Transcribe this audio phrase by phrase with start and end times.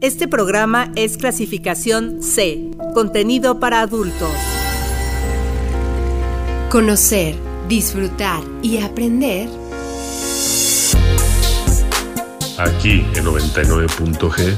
[0.00, 4.32] Este programa es clasificación C, contenido para adultos.
[6.70, 7.34] Conocer,
[7.68, 9.50] disfrutar y aprender.
[12.56, 14.56] Aquí en 99.g.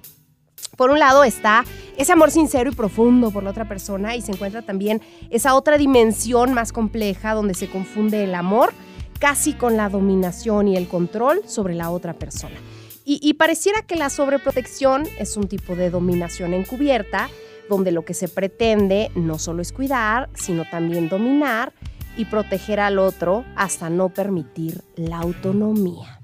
[0.76, 1.64] Por un lado está
[1.98, 5.76] ese amor sincero y profundo por la otra persona y se encuentra también esa otra
[5.76, 8.72] dimensión más compleja donde se confunde el amor
[9.18, 12.56] casi con la dominación y el control sobre la otra persona.
[13.04, 17.28] Y, pareciera que la sobreprotección es un tipo de dominación encubierta,
[17.68, 21.72] donde lo que se pretende no solo es cuidar, sino también dominar
[22.16, 26.20] y proteger al otro hasta no permitir la autonomía.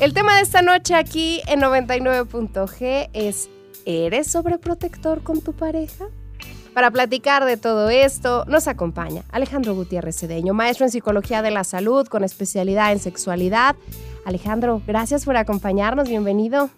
[0.00, 3.48] El tema de esta noche aquí en 99.g es
[3.86, 6.06] ¿Eres sobreprotector con tu pareja?
[6.74, 11.64] Para platicar de todo esto, nos acompaña Alejandro Gutiérrez Cedeño, maestro en Psicología de la
[11.64, 13.74] Salud con especialidad en sexualidad.
[14.24, 16.70] Alejandro, gracias por acompañarnos, bienvenido.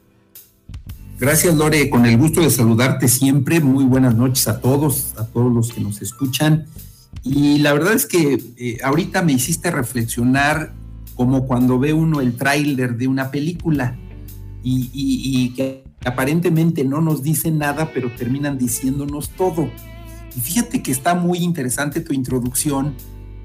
[1.19, 3.61] Gracias, Lore, con el gusto de saludarte siempre.
[3.61, 6.65] Muy buenas noches a todos, a todos los que nos escuchan.
[7.23, 10.73] Y la verdad es que eh, ahorita me hiciste reflexionar
[11.15, 13.99] como cuando ve uno el tráiler de una película
[14.63, 19.71] y, y que aparentemente no nos dicen nada, pero terminan diciéndonos todo.
[20.37, 22.95] Y fíjate que está muy interesante tu introducción,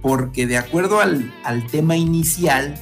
[0.01, 1.31] porque de acuerdo al,
[1.71, 2.75] tema inicial,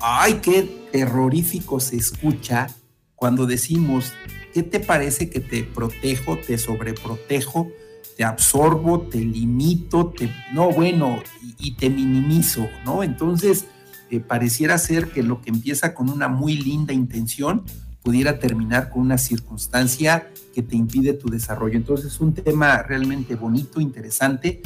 [0.00, 2.68] ¡ay, qué terrorífico se escucha
[3.14, 4.12] cuando decimos,
[4.52, 7.68] ¿qué te parece que te protejo, te sobreprotejo,
[8.16, 11.22] te absorbo, te limito, te, no, bueno,
[11.58, 13.02] y, te minimizo, ¿no?
[13.02, 13.66] Entonces,
[14.10, 17.64] eh, pareciera ser que lo que empieza con una muy linda intención,
[18.06, 21.76] pudiera terminar con una circunstancia que te impide tu desarrollo.
[21.76, 24.62] Entonces es un tema realmente bonito, interesante.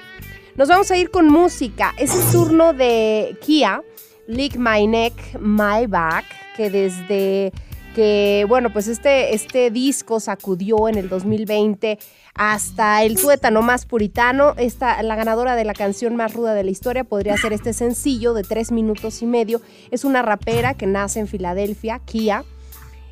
[0.56, 1.94] Nos vamos a ir con música.
[1.98, 3.80] Es el turno de Kia,
[4.26, 6.24] Lick My Neck, My Back,
[6.56, 7.52] que desde
[7.94, 11.98] que bueno, pues este, este disco sacudió en el 2020
[12.34, 14.54] hasta el tuétano más puritano.
[14.58, 18.34] Esta, la ganadora de la canción más ruda de la historia podría ser este sencillo
[18.34, 19.62] de tres minutos y medio.
[19.90, 22.44] Es una rapera que nace en Filadelfia, Kia.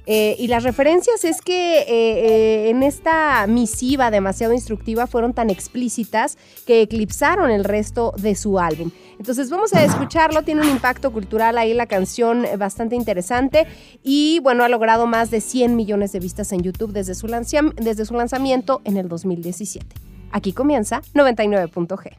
[0.07, 5.49] Eh, y las referencias es que eh, eh, en esta misiva demasiado instructiva fueron tan
[5.49, 8.91] explícitas que eclipsaron el resto de su álbum.
[9.19, 13.69] Entonces vamos a escucharlo, tiene un impacto cultural ahí la canción bastante interesante
[14.03, 17.29] y bueno, ha logrado más de 100 millones de vistas en YouTube desde su,
[17.77, 19.87] desde su lanzamiento en el 2017.
[20.33, 22.17] Aquí comienza 99.g.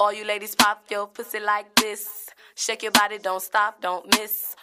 [0.00, 2.06] All you ladies pop your pussy like this.
[2.54, 4.57] Shake your body, don't stop, don't miss.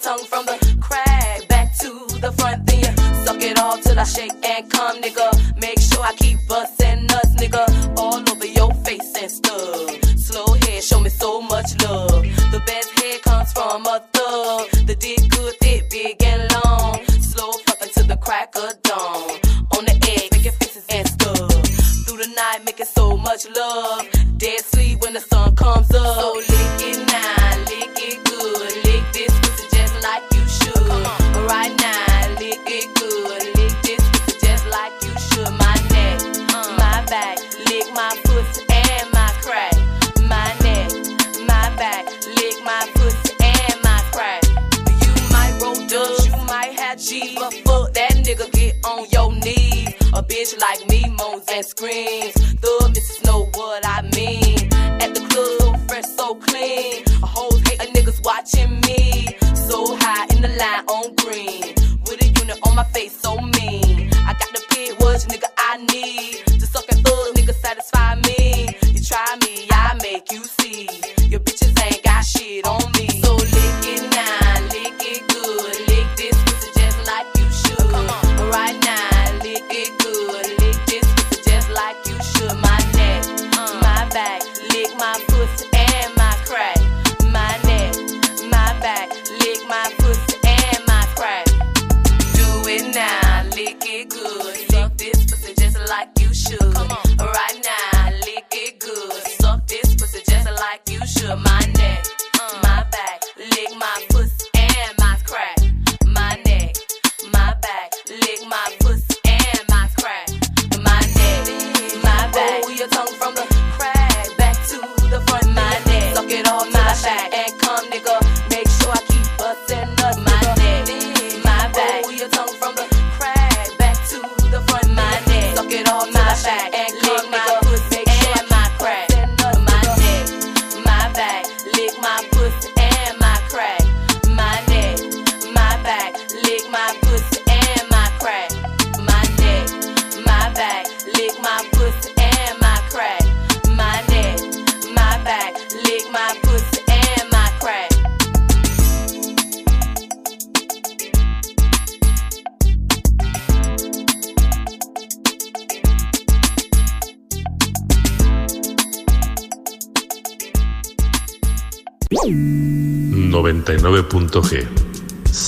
[0.00, 1.90] tongue from the crack back to
[2.20, 2.92] the front, then you
[3.24, 5.28] suck it all till I shake and come, nigga.
[5.60, 7.64] Make sure I keep busting nuts, nigga,
[7.98, 10.18] all over your face and stuff.
[10.18, 12.22] Slow head, show me so much love.
[12.52, 14.70] The best head comes from a thug.
[14.86, 17.04] The dick good, thick, big and long.
[17.20, 19.30] Slow fucking to the crack of dawn.
[19.76, 21.50] On the edge, making faces and stuff.
[22.06, 24.17] Through the night, making so much love.
[51.88, 52.17] free.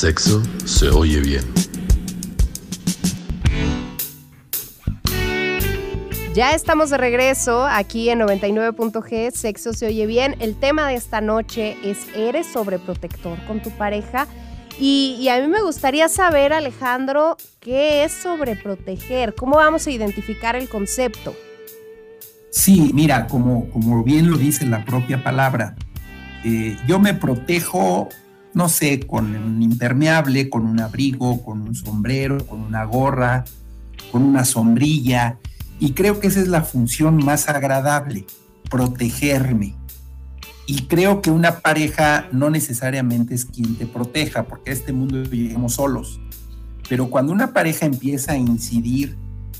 [0.00, 1.44] Sexo se oye bien.
[6.32, 10.37] Ya estamos de regreso aquí en 99.g, Sexo se oye bien.
[10.41, 14.26] El tema de esta noche es ¿eres sobreprotector con tu pareja?
[14.79, 19.35] Y, y a mí me gustaría saber, Alejandro, ¿qué es sobreproteger?
[19.35, 21.37] ¿Cómo vamos a identificar el concepto?
[22.50, 25.76] Sí, mira, como, como bien lo dice la propia palabra,
[26.43, 28.08] eh, yo me protejo,
[28.55, 33.45] no sé, con un impermeable, con un abrigo, con un sombrero, con una gorra,
[34.11, 35.38] con una sombrilla,
[35.78, 38.26] y creo que esa es la función más agradable,
[38.69, 39.76] protegerme.
[40.66, 45.23] Y creo que una pareja no necesariamente es quien te proteja, porque a este mundo
[45.25, 46.21] llegamos solos.
[46.88, 49.16] Pero cuando una pareja empieza a incidir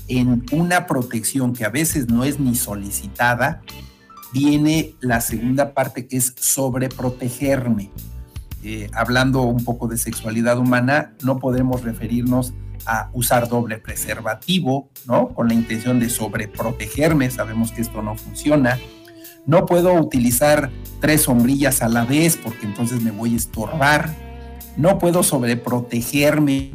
[0.07, 3.61] en una protección que a veces no es ni solicitada,
[4.31, 7.89] viene la segunda parte que es sobreprotegerme.
[8.63, 12.53] Eh, hablando un poco de sexualidad humana, no podemos referirnos
[12.85, 15.29] a usar doble preservativo, ¿no?
[15.29, 18.79] Con la intención de sobreprotegerme, sabemos que esto no funciona.
[19.45, 24.15] No puedo utilizar tres sombrillas a la vez porque entonces me voy a estorbar.
[24.77, 26.71] No puedo sobreprotegerme.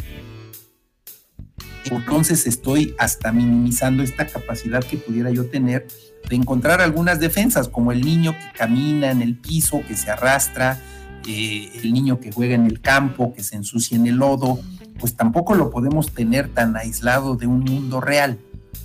[1.85, 5.87] Entonces estoy hasta minimizando esta capacidad que pudiera yo tener
[6.28, 10.81] de encontrar algunas defensas, como el niño que camina en el piso, que se arrastra,
[11.26, 14.59] eh, el niño que juega en el campo, que se ensucia en el lodo,
[14.99, 18.38] pues tampoco lo podemos tener tan aislado de un mundo real.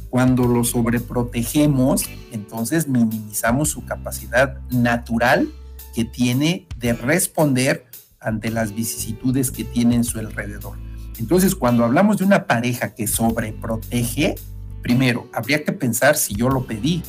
[0.09, 5.49] Cuando lo sobreprotegemos, entonces minimizamos su capacidad natural
[5.95, 7.85] que tiene de responder
[8.19, 10.77] ante las vicisitudes que tiene en su alrededor.
[11.17, 14.35] Entonces, cuando hablamos de una pareja que sobreprotege,
[14.81, 17.03] primero, habría que pensar si yo lo pedí.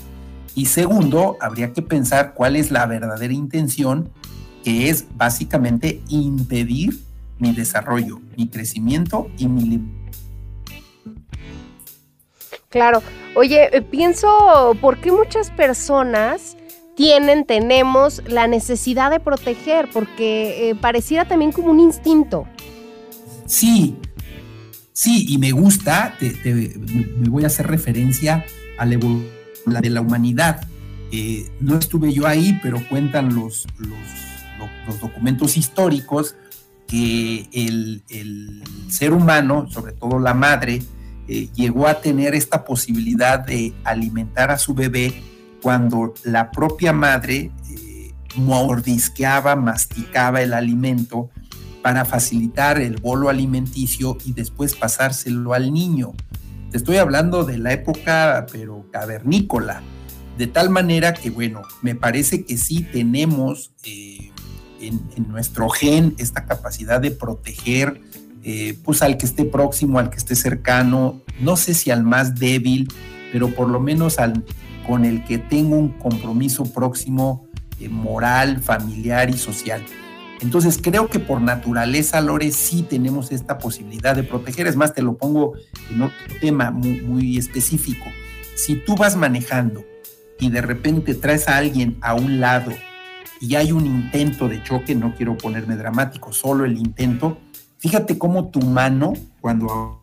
[0.55, 4.11] Y segundo, habría que pensar cuál es la verdadera intención,
[4.63, 6.99] que es básicamente impedir
[7.39, 9.81] mi desarrollo, mi crecimiento y mi
[12.69, 13.03] Claro.
[13.35, 16.57] Oye, eh, pienso, ¿por qué muchas personas
[16.95, 22.47] tienen, tenemos la necesidad de proteger, porque eh, pareciera también como un instinto.
[23.47, 23.97] Sí,
[24.93, 28.45] sí, y me gusta, me voy a hacer referencia
[28.79, 30.67] a la, de la humanidad.
[31.11, 33.99] Eh, no estuve yo ahí, pero cuentan los, los,
[35.01, 36.37] documentos históricos
[36.87, 38.03] que el,
[38.89, 40.83] ser humano, sobre todo la madre,
[41.29, 45.23] eh, llegó a tener esta posibilidad de alimentar a su bebé
[45.63, 51.31] cuando la propia madre eh, mordisqueaba, masticaba el alimento
[51.83, 56.13] para facilitar el bolo alimenticio y después pasárselo al niño.
[56.71, 59.83] Te estoy hablando de la época, pero cavernícola,
[60.39, 64.32] de tal manera que, bueno, me parece que sí tenemos eh,
[64.89, 68.01] en, nuestro gen esta capacidad de proteger
[68.45, 72.35] eh, pues al que esté próximo, al que esté cercano, no sé si al más
[72.35, 72.89] débil,
[73.31, 74.45] pero por lo menos al
[74.87, 77.47] con el que tengo un compromiso próximo
[77.79, 79.85] eh, moral, familiar y social.
[80.41, 84.67] Entonces creo que por naturaleza, Lore, sí tenemos esta posibilidad de proteger.
[84.67, 85.53] Es más, te lo pongo
[85.89, 88.07] en otro tema muy, muy específico.
[88.57, 89.85] Si tú vas manejando
[90.41, 92.73] y de repente traes a alguien a un lado
[93.43, 97.39] y hay un intento de choque, no quiero ponerme dramático, solo el intento,
[97.79, 100.01] fíjate cómo tu mano, cuando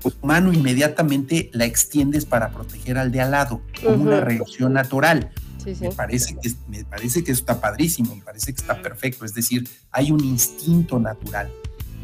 [0.00, 4.74] pues tu mano inmediatamente la extiendes para proteger al de al lado, como una reacción
[4.74, 5.32] natural.
[5.80, 9.34] Me, parece que, me parece que eso está padrísimo, me parece que está perfecto, es
[9.34, 11.50] decir, hay un instinto natural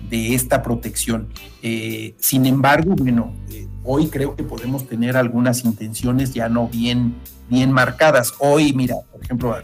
[0.09, 1.29] de esta protección.
[1.63, 7.15] Eh, sin embargo, bueno, eh, hoy creo que podemos tener algunas intenciones ya no bien,
[7.49, 8.35] bien marcadas.
[8.41, 9.55] Hoy, mira, por ejemplo,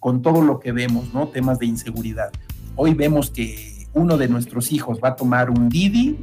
[0.00, 1.28] con todo lo que vemos, ¿no?
[1.28, 2.30] Temas de inseguridad.
[2.76, 6.18] Hoy vemos que uno de nuestros hijos va a tomar un Didi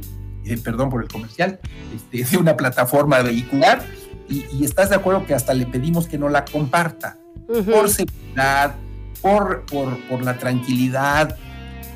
[0.46, 1.58] eh, perdón por el comercial,
[1.94, 3.84] este, de una plataforma vehicular
[4.28, 7.16] y, estás de acuerdo que hasta le pedimos que no la comparta
[7.46, 8.76] por seguridad,
[9.20, 11.36] por, por, la tranquilidad,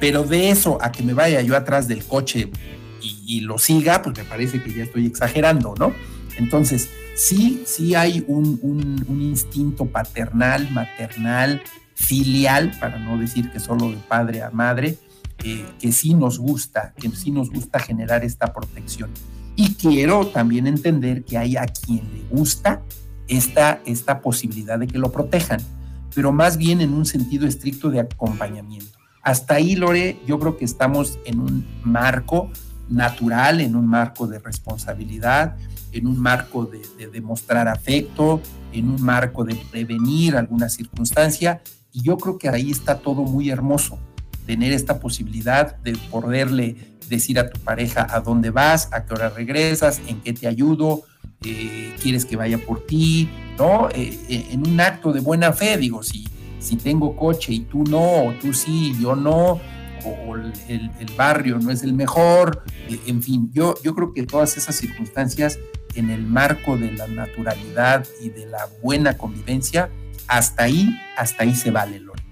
[0.00, 2.50] pero de eso a que me vaya yo atrás del coche
[3.00, 5.94] y, lo siga, pues me parece que ya estoy exagerando, ¿no?
[6.36, 11.62] Entonces, sí, sí hay un, instinto paternal, maternal,
[11.94, 14.98] filial, para no decir que solo de padre a madre,
[15.38, 19.10] que sí nos gusta, que sí nos gusta generar esta protección.
[19.56, 22.82] Y quiero también entender que hay a quien le gusta
[23.28, 25.60] esta, esta posibilidad de que lo protejan,
[26.14, 28.98] pero más bien en un sentido estricto de acompañamiento.
[29.22, 32.50] Hasta ahí, Lore, yo creo que estamos en un marco
[32.88, 35.56] natural, en un marco de responsabilidad,
[35.92, 38.40] en un marco de, de demostrar afecto,
[38.72, 43.50] en un marco de prevenir alguna circunstancia, y yo creo que ahí está todo muy
[43.50, 43.98] hermoso
[44.46, 46.76] tener esta posibilidad de poderle
[47.08, 51.02] decir a tu pareja a dónde vas, a qué hora regresas, en qué te ayudo,
[51.44, 53.28] eh, quieres que vaya por ti,
[53.58, 53.88] ¿no?
[53.90, 56.26] Eh, eh, en un acto de buena fe, digo, si,
[56.58, 59.60] si tengo coche y tú no, o tú sí y yo no,
[60.04, 62.64] o, el, barrio no es el mejor,
[63.06, 65.58] en fin, yo, yo creo que todas esas circunstancias
[65.94, 69.90] en el marco de la naturalidad y de la buena convivencia,
[70.28, 72.22] hasta ahí, hasta ahí se vale, Lore.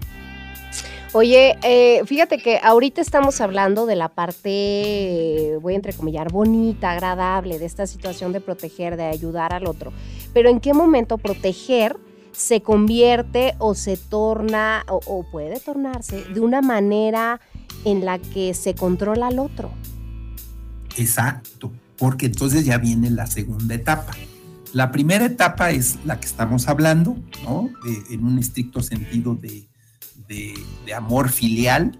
[1.11, 7.57] Oye, eh, fíjate que ahorita estamos hablando de la parte, voy a entrecomillar, bonita, agradable
[7.57, 9.91] de esta situación de proteger, de ayudar al otro.
[10.33, 11.97] Pero ¿en qué momento proteger
[12.31, 17.41] se convierte o se torna o, puede tornarse de una manera
[17.85, 19.71] en la que se controla al otro?
[20.97, 24.15] Exacto, porque entonces ya viene la segunda etapa.
[24.73, 27.69] La primera etapa es la que estamos hablando, ¿no?
[28.11, 30.53] en un estricto sentido de
[30.95, 31.97] amor filial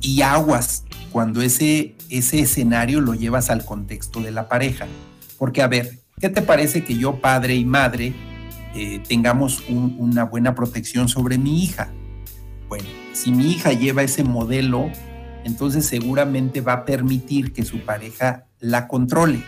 [0.00, 4.86] y aguas cuando ese, ese escenario lo llevas al contexto de la pareja.
[5.38, 8.12] Porque, a ver, ¿qué te parece que yo, padre y madre,
[8.74, 11.90] eh, tengamos una buena protección sobre mi hija?
[13.12, 14.90] Si mi hija lleva ese modelo,
[15.44, 19.42] entonces seguramente va a permitir que su pareja la controle.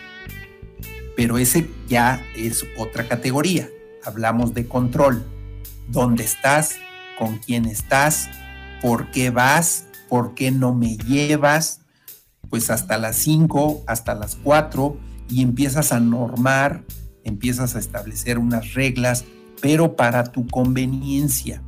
[1.15, 3.67] Pero ese ya es otra categoría.
[4.03, 5.25] Hablamos de control.
[5.89, 6.77] ¿Dónde estás?
[7.17, 8.29] con quién estás,
[8.81, 11.81] por qué vas, por qué no me llevas,
[12.49, 14.97] pues hasta las 5, hasta las 4
[15.29, 16.85] y empiezas a normar,
[17.23, 19.25] empiezas a establecer unas reglas,
[19.61, 21.61] pero para tu conveniencia.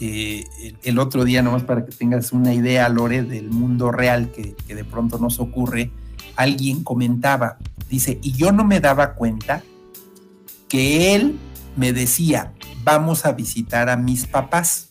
[0.00, 0.44] Eh,
[0.84, 4.74] el otro día, nomás para que tengas una idea, Lore, del mundo real que, que
[4.74, 5.90] de pronto nos ocurre,
[6.36, 9.62] alguien comentaba, dice, y yo no me daba cuenta
[10.68, 11.38] que él
[11.76, 12.52] me decía,
[12.84, 14.90] vamos a visitar a mis papás.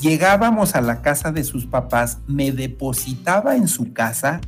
[0.00, 4.40] Llegábamos a la casa de sus papás, me depositaba en su casa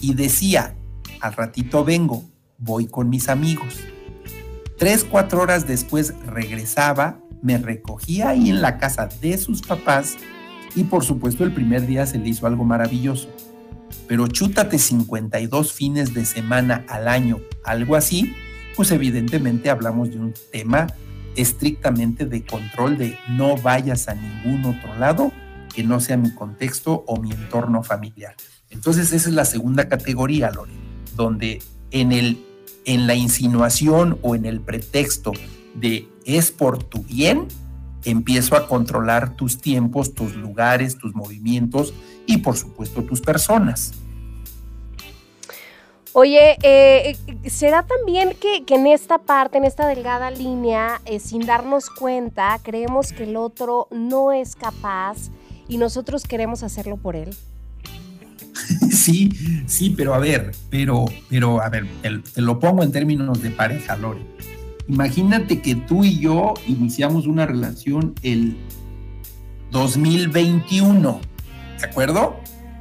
[0.00, 0.76] y decía,
[1.20, 2.24] al ratito vengo,
[2.58, 3.80] voy con mis amigos.
[4.78, 10.16] Tres, cuatro horas después regresaba, me recogía ahí en la casa de sus papás
[10.74, 13.28] y por supuesto el primer día se le hizo algo maravilloso.
[14.08, 18.34] Pero chútate 52 fines de semana al año, algo así,
[18.74, 20.88] pues evidentemente hablamos de un tema
[21.36, 25.32] estrictamente de control de no vayas a ningún otro lado
[25.72, 28.34] que no sea mi contexto o mi entorno familiar.
[28.70, 30.72] Entonces esa es la segunda categoría, Lore,
[31.14, 31.62] donde
[31.92, 32.44] en, el,
[32.86, 35.32] en la insinuación o en el pretexto
[35.76, 37.48] de es por tu bien,
[38.04, 41.94] empiezo a controlar tus tiempos, tus lugares, tus movimientos
[42.26, 43.92] y por supuesto tus personas.
[46.18, 47.14] Oye, eh,
[47.44, 53.12] ¿será también que, en esta parte, en esta delgada línea, eh, sin darnos cuenta, creemos
[53.12, 55.28] que el otro no es capaz
[55.68, 57.36] y nosotros queremos hacerlo por él?
[58.90, 59.30] Sí,
[59.66, 63.94] sí, pero a ver, pero, pero a ver, te, lo pongo en términos de pareja,
[63.96, 64.35] Lore.
[64.88, 68.56] Imagínate que tú y yo iniciamos una relación el
[69.70, 71.20] 2021,
[71.80, 72.36] ¿de acuerdo?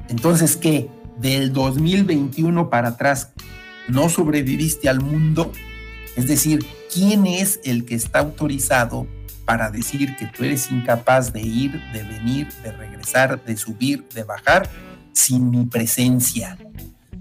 [0.10, 0.90] Entonces, ¿qué?
[1.20, 3.32] Del 2021 para atrás,
[3.88, 5.52] ¿no sobreviviste al mundo?
[6.16, 9.08] Es decir, ¿quién es el que está autorizado
[9.46, 14.24] para decir que tú eres incapaz de ir, de venir, de regresar, de subir, de
[14.24, 14.70] bajar
[15.14, 16.58] sin mi presencia.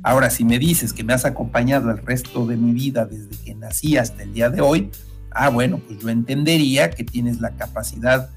[0.05, 3.55] Ahora, si me dices que me has acompañado el resto de mi vida desde que
[3.55, 4.91] nací hasta el día de hoy,
[5.33, 8.31] ah, bueno, pues yo entendería que tienes la capacidad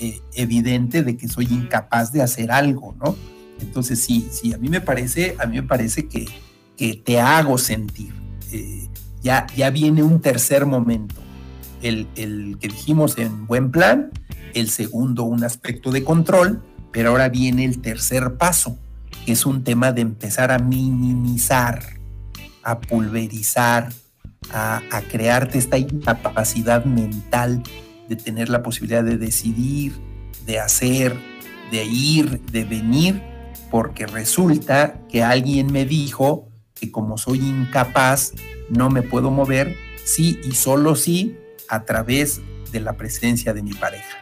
[0.00, 3.14] eh, evidente de que soy incapaz de hacer algo, ¿no?
[3.60, 6.26] Entonces sí, sí, a mí me parece, a mí me parece que,
[6.76, 8.14] que te hago sentir.
[8.50, 8.88] Eh,
[9.22, 11.16] ya, ya viene un tercer momento
[11.82, 12.06] el,
[12.60, 14.10] que dijimos en buen plan,
[14.54, 16.62] el segundo un aspecto de control,
[16.92, 18.78] pero ahora viene el tercer paso,
[19.26, 21.82] es un tema de empezar a minimizar,
[22.62, 23.92] a pulverizar,
[24.52, 27.62] a, a crearte esta incapacidad mental
[28.08, 29.92] de tener la posibilidad de decidir,
[30.46, 31.16] de hacer,
[31.70, 33.22] de ir, de venir,
[33.70, 38.32] porque resulta que alguien me dijo que como soy incapaz,
[38.68, 41.36] no me puedo mover, sí y solo sí
[41.68, 42.40] a través
[42.72, 44.18] de la presencia de mi pareja?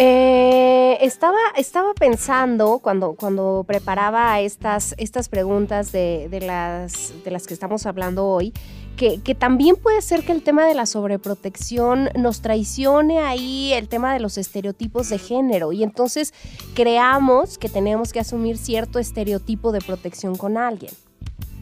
[0.00, 7.54] Eh, estaba, estaba pensando cuando, cuando preparaba estas, estas preguntas de, las, de las que
[7.54, 8.52] estamos hablando hoy,
[8.96, 13.88] que, que, también puede ser que el tema de la sobreprotección nos traicione ahí el
[13.88, 16.32] tema de los estereotipos de género y entonces
[16.74, 20.92] creamos que tenemos que asumir cierto estereotipo de protección con alguien.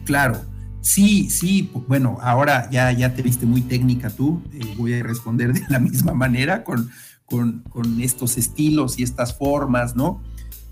[0.05, 0.39] Claro,
[0.79, 5.51] Sí, sí, bueno, ahora ya, ya te viste muy técnica tú, eh, voy a responder
[5.51, 6.89] de la misma manera con,
[7.27, 7.63] con,
[8.01, 10.23] estos estilos y estas formas, ¿no?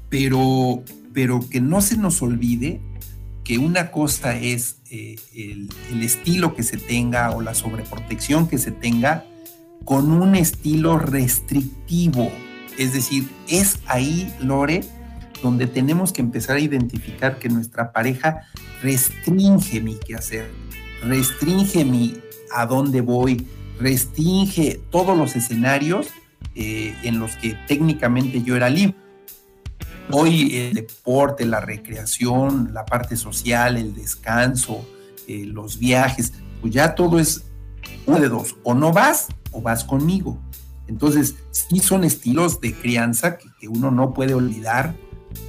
[0.09, 2.81] Pero, pero que no se nos olvide
[3.43, 8.57] que una cosa es eh, el, el, estilo que se tenga o la sobreprotección que
[8.57, 9.25] se tenga
[9.83, 12.31] con un estilo restrictivo.
[12.79, 14.81] Es decir, es ahí, Lore,
[15.43, 18.47] donde tenemos que empezar a identificar que nuestra pareja
[18.81, 20.49] restringe mi quehacer,
[21.03, 22.15] restringe mi
[22.53, 23.45] a dónde voy,
[23.79, 26.07] restringe todos los escenarios
[26.55, 28.95] eh, en los que técnicamente yo era libre.
[30.11, 34.87] Hoy el deporte, la recreación, la parte social, el descanso,
[35.27, 37.43] eh, los viajes, pues ya todo es
[38.05, 40.39] uno de dos, o no vas o vas conmigo.
[40.87, 44.95] Entonces, sí son estilos de crianza que uno no puede olvidar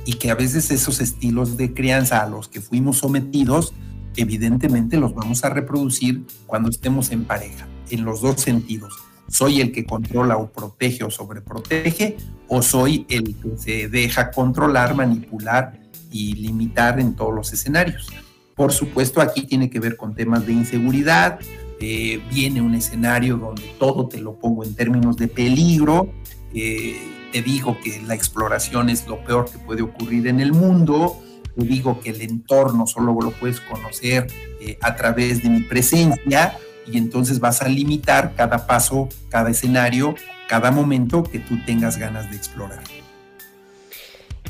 [0.04, 3.74] y que a veces esos estilos de crianza a los que fuimos sometidos,
[4.16, 8.94] evidentemente los vamos a reproducir cuando estemos en pareja, en los dos sentidos.
[9.28, 12.16] Soy el que controla o protege o sobreprotege,
[12.48, 18.08] o soy el que se deja controlar, manipular y limitar en todos los escenarios.
[18.54, 21.38] Por supuesto, aquí tiene que ver con temas de inseguridad,
[21.78, 26.10] eh, viene un escenario donde todo te lo pongo en términos de peligro,
[26.54, 26.96] eh,
[27.32, 31.18] te digo que la exploración es lo peor que puede ocurrir en el mundo,
[31.54, 34.26] te digo que el entorno solo lo puedes conocer
[34.60, 36.56] eh, a través de mi presencia
[36.86, 40.14] y entonces vas a limitar cada paso, cada escenario,
[40.48, 42.82] cada momento que tú tengas ganas de explorar.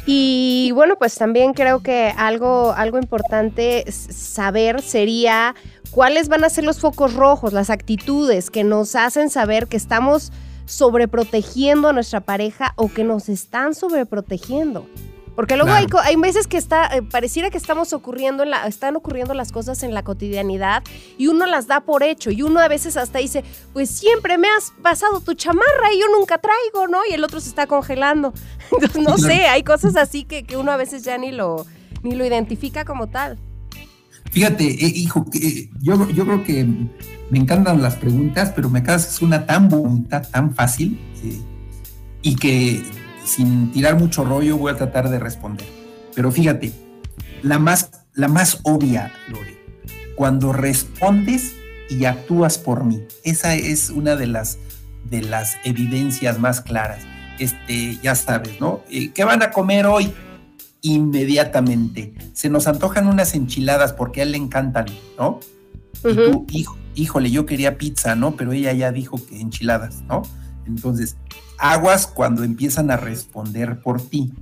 [0.08, 5.56] Y bueno, pues también creo que algo, algo importante saber sería
[5.90, 10.32] cuáles van a ser los focos rojos, las actitudes que nos hacen saber que estamos
[10.66, 14.86] sobreprotegiendo a nuestra pareja o que nos están sobreprotegiendo.
[15.36, 18.96] Porque luego hay, hay, veces que está, eh, pareciera que estamos ocurriendo, en la, están
[18.96, 20.82] ocurriendo las cosas en la cotidianidad
[21.18, 23.44] y uno las da por hecho y uno a veces hasta dice,
[23.74, 27.00] pues siempre me has pasado tu chamarra y yo nunca traigo, ¿no?
[27.08, 28.32] Y el otro se está congelando.
[28.72, 31.66] Entonces, no sé, hay cosas así que, que uno a veces ya ni lo,
[32.02, 33.38] ni lo identifica como tal.
[34.30, 36.64] Fíjate, eh, hijo, que yo, yo creo que
[37.30, 41.40] me encantan las preguntas, pero me acabas es una tan bonita, tan fácil, eh,
[42.22, 42.82] y que
[43.26, 45.66] sin tirar mucho rollo voy a tratar de responder.
[46.14, 46.72] Pero fíjate,
[47.42, 49.58] la más, la más obvia, Lore,
[50.14, 51.54] cuando respondes
[51.90, 53.02] y actúas por mí.
[53.24, 54.58] Esa es una de las,
[55.10, 57.04] de las evidencias más claras.
[57.38, 58.82] Este, ya sabes, ¿no?
[58.90, 60.12] Eh, ¿Qué van a comer hoy?
[60.80, 62.14] Inmediatamente.
[62.32, 64.86] Se nos antojan unas enchiladas porque a él le encantan,
[65.18, 65.40] ¿no?
[66.04, 68.36] Y tú, hijo, híjole, yo quería pizza, ¿no?
[68.36, 70.22] Pero ella ya dijo que enchiladas, ¿no?
[70.66, 71.16] Entonces,
[71.58, 74.32] aguas cuando empiezan a responder por ti.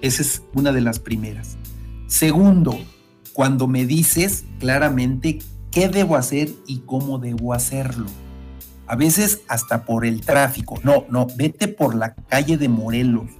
[0.00, 1.56] Esa es una de las primeras.
[2.06, 2.78] Segundo,
[3.32, 5.40] cuando me dices claramente
[5.70, 8.06] qué debo hacer y cómo debo hacerlo.
[8.86, 10.78] A veces hasta por el tráfico.
[10.84, 13.30] No, no, vete por la calle de Morelos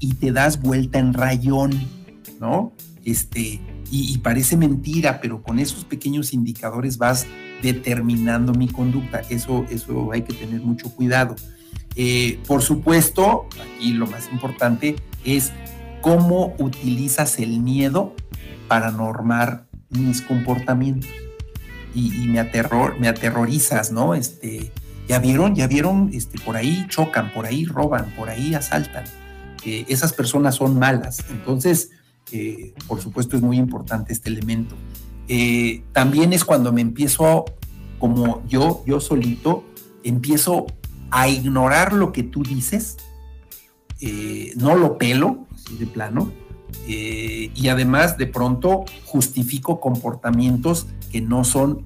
[0.00, 1.72] y te das vuelta en rayón,
[2.40, 2.72] ¿no?
[3.04, 7.26] Este, y, parece mentira, pero con esos pequeños indicadores vas
[7.62, 9.22] determinando mi conducta.
[9.30, 11.36] Eso, eso hay que tener mucho cuidado.
[11.96, 15.52] Eh, por supuesto, aquí lo más importante es
[16.00, 18.14] cómo utilizas el miedo
[18.68, 21.10] para normar mis comportamientos
[21.94, 24.14] y, me, aterror, me aterrorizas, ¿no?
[24.14, 24.70] Este,
[25.08, 29.04] ya vieron, ya vieron, este, por ahí chocan, por ahí roban, por ahí asaltan.
[29.64, 31.24] Eh, esas personas son malas.
[31.30, 31.90] Entonces,
[32.30, 34.76] eh, por supuesto, es muy importante este elemento.
[35.92, 37.44] También es cuando me empiezo,
[37.98, 39.64] como yo, yo solito,
[40.04, 40.66] empiezo
[41.10, 42.96] a ignorar lo que tú dices,
[44.56, 46.32] no lo pelo, así de plano,
[46.86, 51.82] y además de pronto justifico comportamientos que no son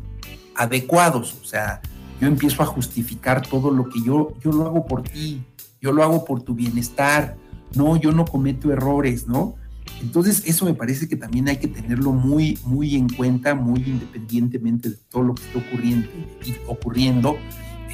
[0.55, 1.37] adecuados.
[1.41, 1.81] O sea,
[2.21, 5.43] yo empiezo a justificar todo lo que yo, yo lo hago por ti,
[5.81, 7.37] yo lo hago por tu bienestar,
[7.75, 9.55] no, yo no cometo errores, ¿no?
[10.01, 14.91] Entonces, eso me parece que también hay que tenerlo muy, muy en cuenta, muy independientemente
[14.91, 16.09] de todo lo que está ocurriendo.
[16.45, 17.37] Y ocurriendo.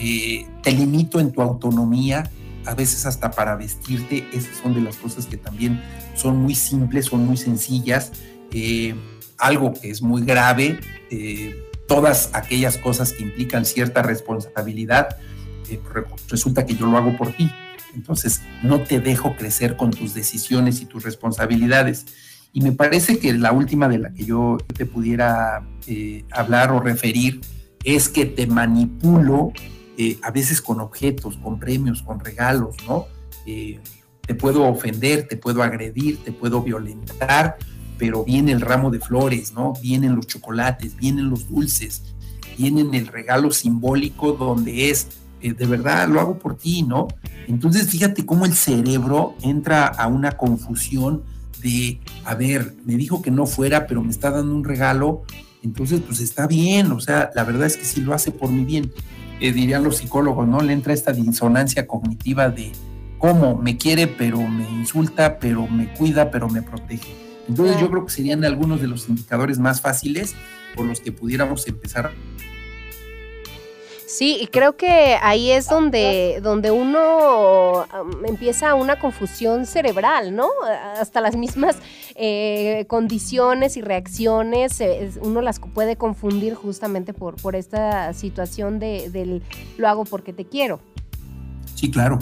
[0.00, 2.30] Eh, te limito en tu autonomía,
[2.66, 5.82] a veces hasta para vestirte, esas son de las cosas que también
[6.14, 8.12] son muy simples, son muy sencillas.
[8.52, 8.94] Eh,
[9.38, 10.78] algo que es muy grave,
[11.11, 15.16] eh, todas aquellas cosas que implican cierta responsabilidad,
[15.70, 15.80] eh,
[16.28, 17.50] resulta que yo lo hago por ti.
[17.94, 22.06] Entonces, no te dejo crecer con tus decisiones y tus responsabilidades.
[22.52, 26.80] Y me parece que la última de la que yo te pudiera eh, hablar o
[26.80, 27.40] referir
[27.84, 29.52] es que te manipulo
[30.22, 33.06] a veces con objetos, con premios, con regalos, ¿no?
[34.28, 37.56] te puedo ofender, te puedo agredir, te puedo violentar,
[37.96, 39.72] pero viene el ramo de flores, ¿no?
[39.82, 42.14] Vienen los chocolates, vienen los dulces,
[42.58, 45.08] vienen el regalo simbólico donde es,
[45.40, 47.08] eh, de verdad, lo hago por ti, ¿no?
[47.46, 51.22] Entonces, fíjate cómo el cerebro entra a una confusión
[51.62, 55.22] de, a ver, me dijo que no fuera, pero me está dando un regalo,
[55.62, 58.64] entonces, pues está bien, o sea, la verdad es que sí lo hace por mi
[58.64, 58.92] bien.
[59.40, 60.61] Eh, dirían los psicólogos, ¿no?
[60.61, 62.72] Le entra esta disonancia cognitiva de
[63.18, 67.14] cómo me quiere, pero me insulta, pero me cuida, pero me protege.
[67.48, 70.35] Entonces yo creo que serían algunos de los indicadores más fáciles
[70.74, 72.11] por los que pudiéramos empezar.
[74.08, 77.84] Sí, y creo que ahí es donde, donde uno
[78.26, 80.48] empieza una confusión cerebral, ¿no?
[80.98, 81.76] Hasta las mismas
[82.14, 89.10] eh, condiciones y reacciones, eh, uno las puede confundir justamente por, por esta situación de,
[89.10, 89.42] del
[89.76, 90.80] lo hago porque te quiero.
[91.74, 92.18] Sí, claro.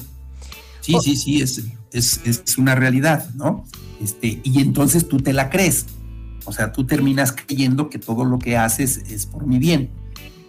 [0.81, 3.65] Sí, sí, sí, es, es, es una realidad, ¿no?
[4.03, 5.87] Este, y entonces tú te la crees.
[6.47, 9.91] O sea, tú terminas creyendo que todo lo que haces es por mi bien.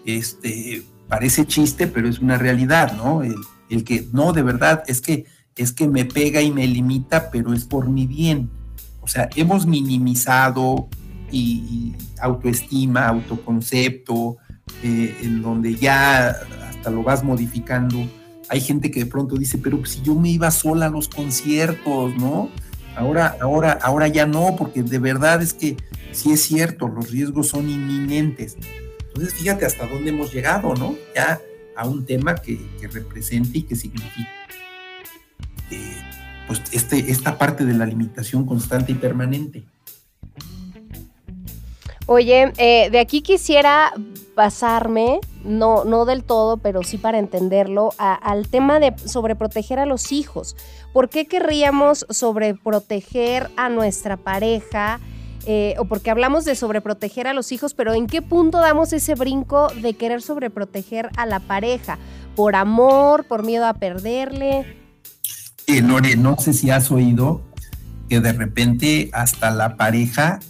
[0.03, 3.21] Este, parece chiste, pero es una realidad, ¿no?
[3.23, 7.53] El, que, no, de verdad, es que, es que me pega y me limita, pero
[7.53, 8.49] es por mi bien.
[9.01, 10.89] O sea, hemos minimizado
[11.31, 14.37] y, autoestima, autoconcepto,
[14.83, 16.35] eh, en donde ya
[16.69, 17.97] hasta lo vas modificando.
[18.49, 22.15] Hay gente que de pronto dice, pero si yo me iba sola a los conciertos,
[22.15, 22.49] ¿no?
[22.95, 25.77] Ahora, ahora, ahora ya no, porque de verdad es que
[26.11, 28.57] sí es cierto, los riesgos son inminentes.
[29.17, 30.95] Entonces, fíjate hasta dónde hemos llegado, ¿no?
[31.15, 31.41] Ya
[31.75, 34.29] a un tema que, represente y que significa
[35.71, 35.97] eh,
[36.45, 39.63] pues este, esta parte de la limitación constante y permanente.
[42.05, 43.91] Oye, eh, de aquí quisiera
[44.35, 50.11] pasarme, no, no del todo, pero sí para entenderlo, al tema de sobreproteger a los
[50.11, 50.55] hijos.
[50.93, 54.99] ¿Por qué querríamos sobreproteger a nuestra pareja?
[55.49, 59.15] Eh, o porque hablamos de sobreproteger a los hijos, pero ¿en qué punto damos ese
[59.15, 61.97] brinco de querer sobreproteger a la pareja?
[62.35, 63.23] ¿Por amor?
[63.23, 64.77] ¿Por miedo a perderle?
[65.65, 67.41] Eh, Lore, no sé si has oído
[68.09, 70.41] que de repente hasta la pareja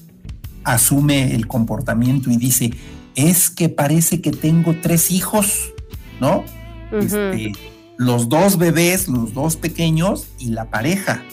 [0.63, 2.71] asume el comportamiento y dice,
[3.13, 5.73] es que parece que tengo tres hijos,
[6.19, 6.43] ¿no?
[6.91, 7.51] Este,
[7.97, 11.23] los dos bebés, los dos pequeños y la pareja.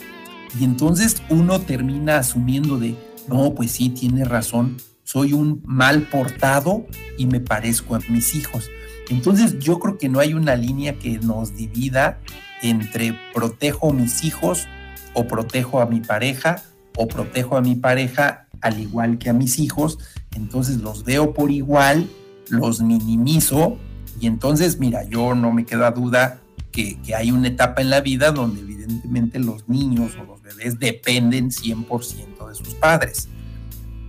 [0.61, 2.95] Y entonces uno termina asumiendo de,
[3.29, 6.87] no, pues sí, tiene razón, soy un mal portado
[7.19, 8.71] y me parezco a mis hijos.
[9.09, 12.21] Entonces yo creo que no hay una línea que nos divida
[12.63, 14.67] entre protejo a mis hijos
[15.13, 16.63] o protejo a mi pareja
[16.97, 19.99] o protejo a mi pareja al igual que a mis hijos.
[20.35, 22.09] Entonces los veo por igual,
[22.49, 23.79] los minimizo
[24.21, 26.41] y entonces, mira, yo no me queda duda
[26.75, 31.51] que, hay una etapa en la vida donde evidentemente los niños o los bebés dependen
[31.51, 33.29] 100% de sus padres.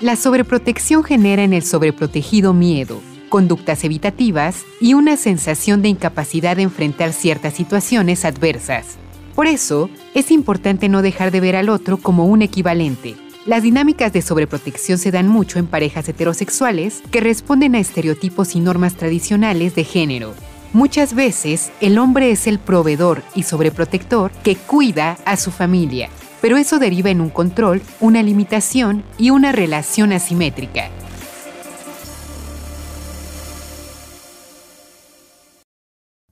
[0.00, 6.62] La sobreprotección genera en el sobreprotegido miedo, conductas evitativas y una sensación de incapacidad de
[6.62, 8.98] enfrentar ciertas situaciones adversas.
[9.40, 13.16] Por eso, es importante no dejar de ver al otro como un equivalente.
[13.46, 18.60] Las dinámicas de sobreprotección se dan mucho en parejas heterosexuales que responden a estereotipos y
[18.60, 20.34] normas tradicionales de género.
[20.74, 26.10] Muchas veces el hombre es el proveedor y sobreprotector que cuida a su familia,
[26.42, 30.90] pero eso deriva en un control, una limitación y una relación asimétrica.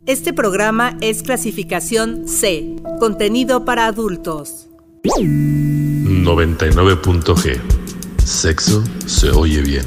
[0.09, 4.71] Este programa es clasificación C, contenido para adultos.
[5.05, 7.61] 99.g.
[8.25, 9.85] Sexo se oye bien.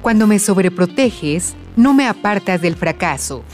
[0.00, 3.44] Cuando me sobreproteges, no me apartas del fracaso.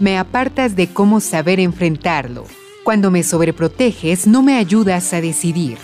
[0.00, 2.46] Me apartas de cómo saber enfrentarlo.
[2.82, 5.78] Cuando me sobreproteges, no me ayudas a decidir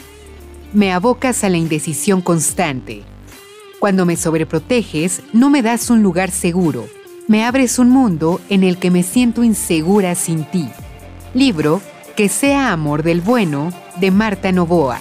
[0.73, 3.03] me abocas a la indecisión constante.
[3.79, 6.87] Cuando me sobreproteges, no me das un lugar seguro.
[7.27, 10.69] Me abres un mundo en el que me siento insegura sin ti.
[11.35, 11.81] Libro
[12.17, 15.01] Que sea amor del bueno de Marta Novoa.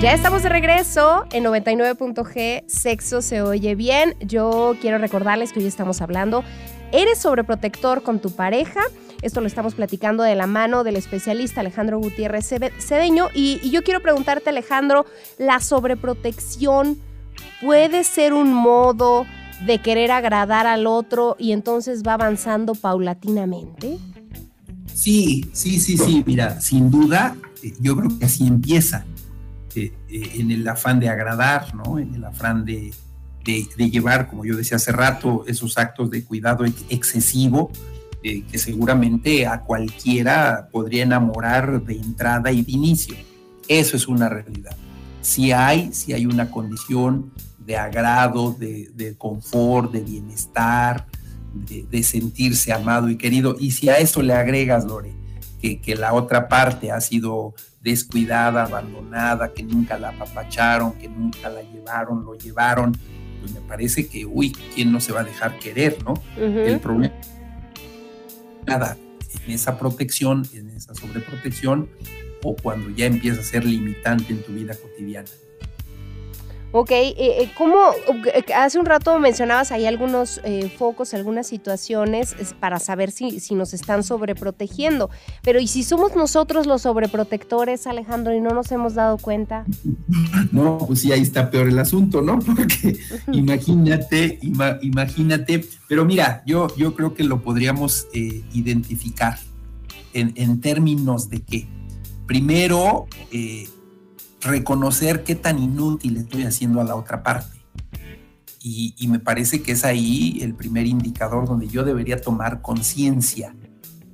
[0.00, 4.16] Ya estamos de regreso en 99.g, sexo se oye bien.
[4.20, 6.42] Yo quiero recordarles que hoy estamos hablando,
[6.90, 8.80] ¿eres sobreprotector con tu pareja?
[9.22, 13.28] Esto lo estamos platicando de la mano del especialista Alejandro Gutiérrez Cedeño.
[13.34, 15.04] Y, yo quiero preguntarte, Alejandro,
[15.38, 16.98] ¿la sobreprotección
[17.60, 19.26] puede ser un modo
[19.66, 23.98] de querer agradar al otro y entonces va avanzando paulatinamente?
[24.94, 26.24] Sí, sí, sí, sí.
[26.26, 29.04] Mira, sin duda, eh, yo creo que así empieza.
[29.74, 31.98] Eh, eh, en el afán de agradar, ¿no?
[31.98, 32.92] En el afán de,
[33.44, 37.70] de, llevar, como yo decía hace rato, esos actos de cuidado excesivo
[38.22, 43.16] eh, que seguramente a cualquiera podría enamorar de entrada y de inicio.
[43.66, 44.76] Eso es una realidad.
[45.22, 51.06] Si hay, si hay una condición de agrado, de, confort, de bienestar,
[51.54, 55.14] de, sentirse amado y querido, y si a eso le agregas, Lore,
[55.62, 61.48] que, que la otra parte ha sido descuidada, abandonada, que nunca la apapacharon, que nunca
[61.48, 62.92] la llevaron, lo llevaron,
[63.40, 66.20] pues me parece que, uy, ¿quién no se va a dejar querer, no?
[66.36, 67.14] El problema
[68.66, 68.96] nada
[69.46, 71.88] en esa protección, en esa sobreprotección,
[72.42, 75.28] o cuando ya empieza a ser limitante en tu vida cotidiana.
[76.72, 77.74] Ok, eh, eh, ¿cómo?
[78.32, 80.40] Eh, hace un rato mencionabas ahí algunos
[80.78, 85.10] focos, algunas situaciones para saber si, si nos están sobreprotegiendo.
[85.42, 89.64] Pero ¿y si somos nosotros los sobreprotectores, Alejandro, y no nos hemos dado cuenta?
[90.52, 92.38] No, pues sí, ahí está peor el asunto, ¿no?
[92.56, 92.96] Porque
[93.32, 94.38] imagínate,
[94.82, 95.64] imagínate.
[95.88, 99.38] Pero mira, yo, yo creo que lo podríamos identificar
[100.12, 101.68] en, en, términos de que,
[102.26, 103.06] primero,
[104.40, 107.58] reconocer qué tan inútil estoy haciendo a la otra parte.
[108.62, 113.54] Y, me parece que es ahí el primer indicador donde yo debería tomar conciencia.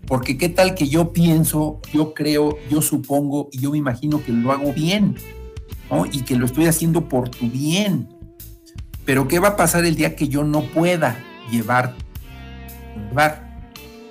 [0.06, 4.32] Porque qué tal que yo pienso, yo creo, yo supongo y yo me imagino que
[4.32, 5.16] lo hago bien,
[6.12, 8.08] Y que lo estoy haciendo por tu bien.
[9.04, 11.18] Pero ¿qué va a pasar el día que yo no pueda
[11.50, 11.94] llevar?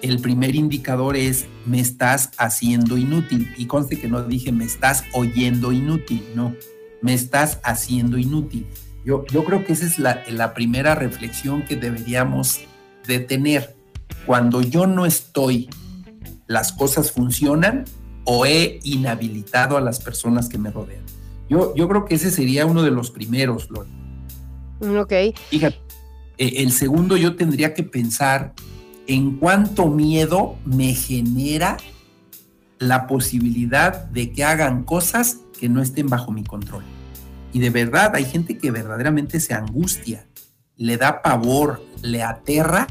[0.10, 3.54] El primer indicador es me estás haciendo inútil.
[3.58, 6.56] Y conste que no dije me estás oyendo inútil, no,
[7.02, 8.68] me estás haciendo inútil.
[9.04, 12.62] Yo, yo creo que esa es la, la primera reflexión que deberíamos
[13.08, 13.76] de tener.
[14.26, 15.70] Cuando yo no estoy,
[16.48, 17.86] las cosas funcionan
[18.26, 21.04] o he inhabilitado a las personas que me rodean.
[21.50, 23.90] Yo, yo creo que ese sería uno de los primeros, Lore.
[25.00, 25.38] Ok.
[25.50, 25.78] Fíjate,
[26.38, 28.54] eh, el segundo yo tendría que pensar
[29.08, 31.78] en cuánto miedo me genera
[32.80, 36.84] la posibilidad de que hagan cosas que no estén bajo mi control.
[37.54, 40.28] Y de verdad hay gente que verdaderamente se angustia,
[40.76, 42.88] le da pavor, le aterra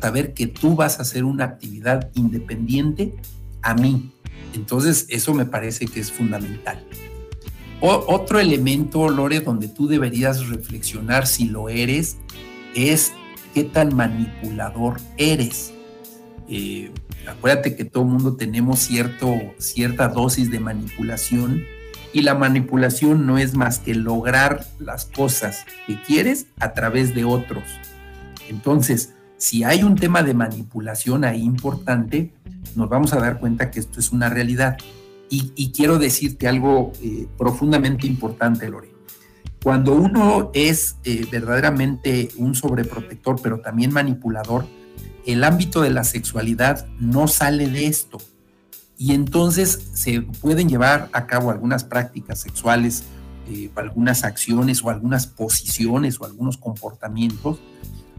[0.00, 3.14] saber que tú vas a hacer una actividad independiente
[3.62, 4.12] a mí.
[4.54, 6.84] Entonces eso me parece que es fundamental.
[7.80, 12.16] otro elemento, Lore, donde tú deberías reflexionar si lo eres,
[12.74, 13.12] es
[13.56, 15.72] qué tan manipulador eres.
[16.46, 16.92] Eh,
[17.26, 21.64] acuérdate que todo mundo tenemos cierto, cierta dosis de manipulación
[22.12, 27.24] y la manipulación no es más que lograr las cosas que quieres a través de
[27.24, 27.64] otros.
[28.50, 32.34] Entonces, si hay un tema de manipulación ahí importante,
[32.74, 34.76] nos vamos a dar cuenta que esto es una realidad.
[35.30, 38.95] Y, quiero decirte algo eh, profundamente importante, Lore.
[39.66, 44.64] Cuando uno es eh, verdaderamente un sobreprotector, pero también manipulador,
[45.26, 48.18] el ámbito de la sexualidad no sale de esto.
[48.96, 53.06] Y entonces se pueden llevar a cabo algunas prácticas sexuales,
[53.50, 57.58] eh, algunas acciones o algunas posiciones o algunos comportamientos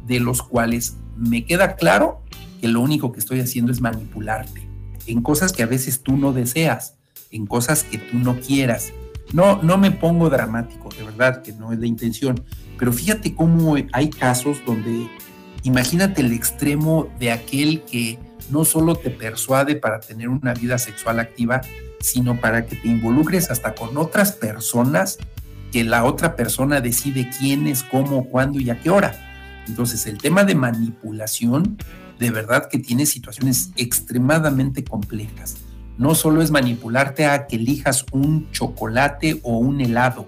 [0.05, 2.23] de los cuales me queda claro
[2.59, 4.67] que lo único que estoy haciendo es manipularte
[5.05, 6.95] en cosas que a veces tú no deseas,
[7.31, 8.91] en cosas que tú no quieras,
[9.33, 12.43] no, no me pongo dramático, de verdad que no es la intención,
[12.77, 15.07] pero fíjate cómo hay casos donde
[15.63, 21.19] imagínate el extremo de aquel que no solo te persuade para tener una vida sexual
[21.19, 21.61] activa,
[21.99, 25.17] sino para que te involucres hasta con otras personas
[25.71, 29.13] que la otra persona decide quiénes, cómo, cuándo y a qué hora.
[29.67, 31.77] Entonces el tema de manipulación
[32.19, 35.57] de verdad que tiene situaciones extremadamente complejas
[35.97, 40.27] no solo es manipularte a que elijas un chocolate o un helado.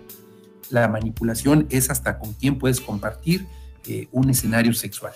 [0.69, 3.47] La manipulación es hasta con quién puedes compartir
[3.87, 5.13] eh, un escenario sexual.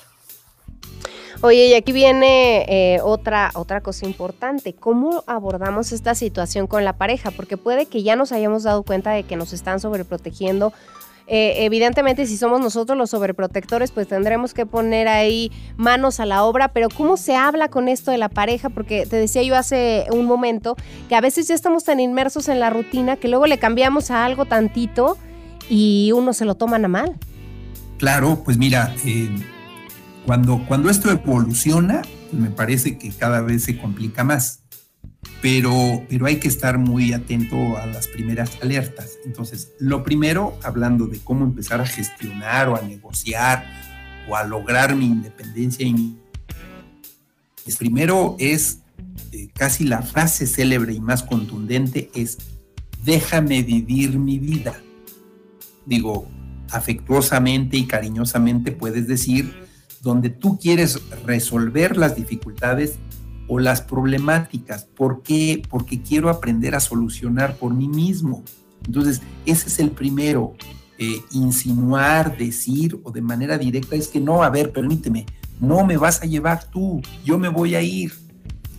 [1.41, 4.73] Oye, y aquí viene eh, otra, otra cosa importante.
[4.73, 7.31] ¿Cómo abordamos esta situación con la pareja?
[7.31, 10.71] Porque puede que ya nos hayamos dado cuenta de que nos están sobreprotegiendo
[11.27, 16.43] eh, evidentemente si somos nosotros los sobreprotectores, pues tendremos que poner ahí manos a la
[16.43, 18.69] obra, pero ¿cómo se habla con esto de la pareja?
[18.69, 20.75] Porque te decía yo hace un momento
[21.07, 24.25] que a veces ya estamos tan inmersos en la rutina que luego le cambiamos a
[24.25, 25.17] algo tantito
[25.69, 27.17] y uno se lo toman a mal.
[27.97, 29.29] Claro, pues mira, eh,
[30.25, 34.62] cuando, cuando esto evoluciona, me parece que cada vez se complica más
[35.43, 39.17] pero, pero hay que estar muy atento a las primeras alertas.
[39.25, 43.65] Entonces, lo primero, hablando de cómo empezar a gestionar o a negociar
[44.29, 45.85] o a lograr mi independencia,
[47.61, 48.79] pues primero es
[49.33, 52.37] eh, casi la frase célebre y más contundente es,
[53.03, 54.81] déjame vivir mi vida.
[55.85, 56.25] Digo,
[56.71, 59.53] afectuosamente y cariñosamente puedes decir,
[60.01, 62.93] donde tú quieres resolver las dificultades,
[63.47, 64.85] o las problemáticas.
[64.85, 65.61] ¿Por qué?
[65.69, 68.43] Porque quiero aprender a solucionar por mí mismo.
[68.85, 70.55] Entonces, ese es el primero.
[70.99, 75.25] Eh, insinuar, decir o de manera directa es que no, a ver, permíteme,
[75.59, 78.13] no me vas a llevar tú, yo me voy a ir.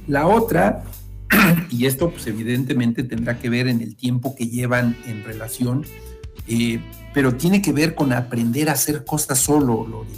[0.07, 0.85] La otra,
[1.71, 5.85] y esto pues evidentemente tendrá que ver en el tiempo que llevan en relación,
[6.47, 6.81] eh,
[7.12, 10.11] pero tiene que ver con aprender a hacer cosas solo, Lori.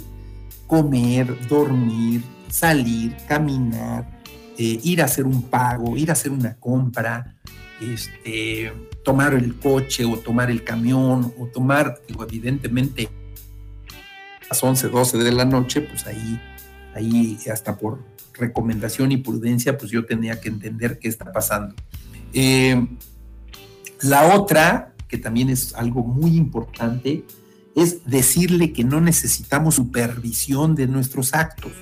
[0.67, 4.16] comer, dormir, salir, caminar,
[4.57, 7.35] eh, ir a hacer un pago, ir a hacer una compra,
[7.81, 8.71] este,
[9.03, 13.09] tomar el coche o tomar el camión o tomar, digo, evidentemente
[14.41, 16.41] a las 11, 12 de la noche, pues ahí,
[16.95, 18.03] ahí hasta por
[18.33, 21.75] recomendación y prudencia, pues yo tenía que entender qué está pasando.
[22.33, 22.87] Eh,
[24.01, 27.25] la otra, que también es algo muy importante,
[27.75, 31.73] es decirle que no necesitamos supervisión de nuestros actos,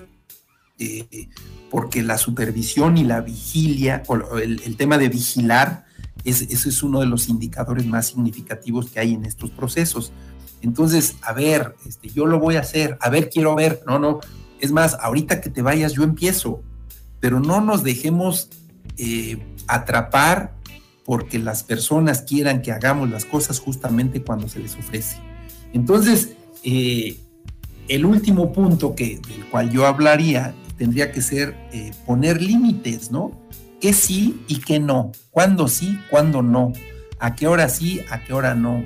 [0.78, 1.30] eh,
[1.70, 5.86] porque la supervisión y la vigilia, o el, tema de vigilar,
[6.24, 10.12] es, ese es uno de los indicadores más significativos que hay en estos procesos.
[10.62, 14.20] Entonces, a ver, este, yo lo voy a hacer, a ver, quiero ver, no, no,
[14.60, 16.62] es más, ahorita que te vayas yo empiezo,
[17.20, 18.50] pero no nos dejemos
[18.98, 20.56] eh, atrapar
[21.06, 25.18] porque las personas quieran que hagamos las cosas justamente cuando se les ofrece.
[25.74, 27.20] Entonces, eh,
[27.88, 33.32] el último punto que, del cual yo hablaría tendría que ser eh, poner límites, ¿no?
[33.80, 35.12] ¿Qué sí y qué no?
[35.32, 36.74] ¿Cuándo sí, cuándo no?
[37.20, 38.84] ¿A qué hora sí, a qué hora no?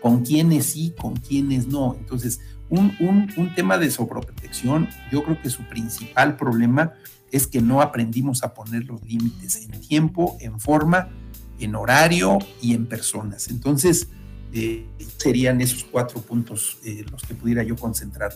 [0.00, 1.96] ¿Con quiénes sí, con quiénes no?
[1.98, 2.96] Entonces, un,
[3.36, 6.94] un tema de sobreprotección, yo creo que su principal problema
[7.30, 11.10] es que no aprendimos a poner los límites en tiempo, en forma
[11.64, 13.48] en horario y en personas.
[13.48, 14.08] Entonces,
[14.52, 14.86] eh,
[15.16, 18.32] serían esos cuatro puntos eh, los que pudiera yo concentrar,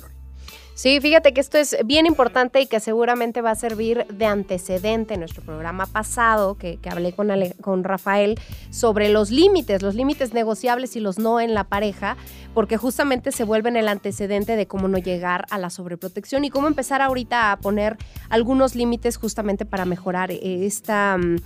[0.76, 5.14] Sí, fíjate que esto es bien importante y que seguramente va a servir de antecedente
[5.14, 7.30] en nuestro programa pasado, que, hablé con,
[7.62, 12.18] con Rafael, sobre los límites, los límites negociables y los no en la pareja,
[12.52, 16.68] porque justamente se vuelven el antecedente de cómo no llegar a la sobreprotección y cómo
[16.68, 17.96] empezar ahorita a poner
[18.28, 21.16] algunos límites justamente para mejorar eh, esta...
[21.16, 21.36] Mm,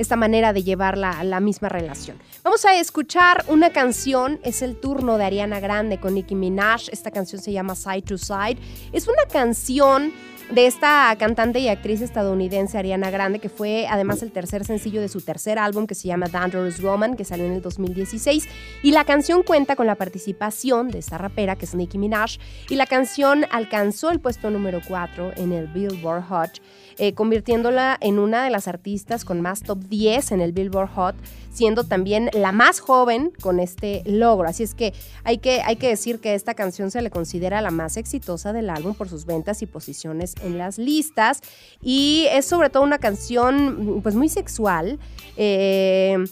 [0.00, 2.18] esta manera de llevar la, la, misma relación.
[2.42, 7.10] Vamos a escuchar una canción, es el turno de Ariana Grande con Nicki Minaj, esta
[7.10, 8.56] canción se llama Side to Side,
[8.92, 10.12] es una canción
[10.50, 15.08] de esta cantante y actriz estadounidense Ariana Grande, que fue además el tercer sencillo de
[15.08, 18.48] su tercer álbum que se llama Dangerous Woman, que salió en el 2016.
[18.82, 22.38] Y la canción cuenta con la participación de esta rapera, que es Nicki Minaj,
[22.68, 26.60] y la canción alcanzó el puesto número 4 en el Billboard Hot,
[26.98, 31.14] eh, convirtiéndola en una de las artistas con más top 10 en el Billboard Hot
[31.50, 34.48] siendo también la más joven con este logro.
[34.48, 34.94] Así es que
[35.24, 38.70] hay que, hay que decir que esta canción se le considera la más exitosa del
[38.70, 41.40] álbum por sus ventas y posiciones en las listas.
[41.82, 44.98] Y es sobre todo una canción pues muy sexual.
[45.36, 46.24] Eh,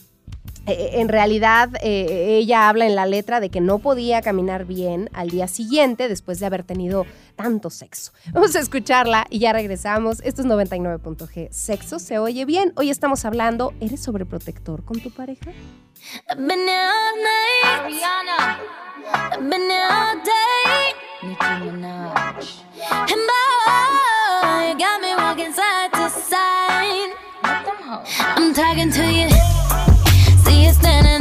[0.68, 5.30] en realidad eh, ella habla en la letra de que no podía caminar bien al
[5.30, 7.06] día siguiente después de haber tenido
[7.36, 8.12] tanto sexo.
[8.32, 10.20] Vamos a escucharla y ya regresamos.
[10.22, 11.48] Esto es 99.g.
[11.50, 12.72] Sexo se oye bien.
[12.76, 15.50] Hoy estamos hablando, ¿eres sobreprotector con tu pareja?
[28.36, 29.57] I'm talking to you.
[30.78, 31.17] Standing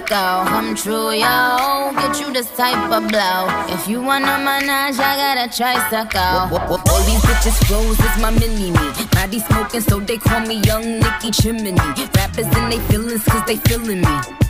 [0.00, 0.44] deck bicycle.
[0.46, 1.92] Come true, yo.
[1.94, 3.46] Get you this type of blow.
[3.74, 6.58] If you wanna manage, I got a tricycle.
[6.90, 9.06] All these bitches flows is my mini me.
[9.12, 11.72] Body smoking, so they call me Young Nicky Chimney.
[12.16, 14.49] Rappers and they feelings, cause they feeling me.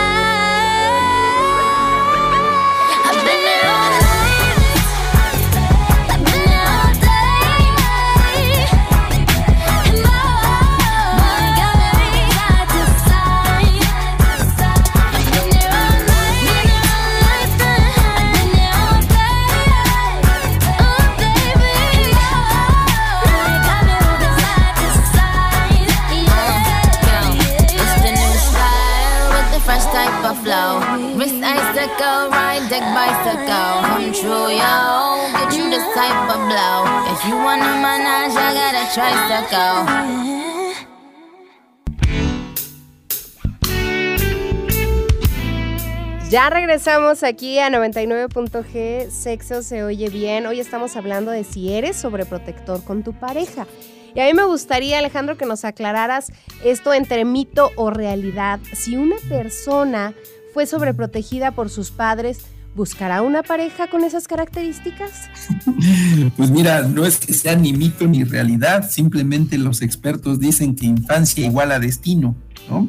[46.31, 50.47] Ya regresamos aquí a 99.g, sexo se oye bien.
[50.47, 53.67] Hoy estamos hablando de si eres sobreprotector con tu pareja.
[54.15, 56.31] Y a mí me gustaría, Alejandro, que nos aclararas
[56.63, 58.59] esto entre mito o realidad.
[58.73, 60.13] Si una persona
[60.53, 62.45] fue sobreprotegida por sus padres,
[62.75, 65.29] ¿buscará una pareja con esas características?
[66.37, 70.85] Pues mira, no es que sea ni mito ni realidad, simplemente los expertos dicen que
[70.85, 72.35] infancia igual a destino,
[72.69, 72.87] ¿no?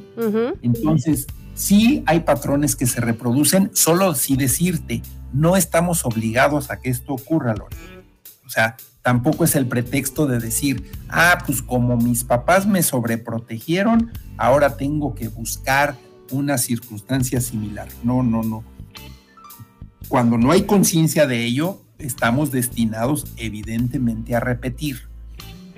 [0.62, 5.02] Entonces, sí hay patrones que se reproducen, solo si decirte,
[5.32, 7.76] no estamos obligados a que esto ocurra, Lore.
[8.46, 14.12] O sea, tampoco es el pretexto de decir, ah, pues como mis papás me sobreprotegieron,
[14.36, 15.96] ahora tengo que buscar
[16.30, 17.88] una circunstancia similar.
[18.02, 18.64] No, no, no.
[20.12, 25.08] Cuando no hay conciencia de ello, estamos destinados evidentemente a repetir.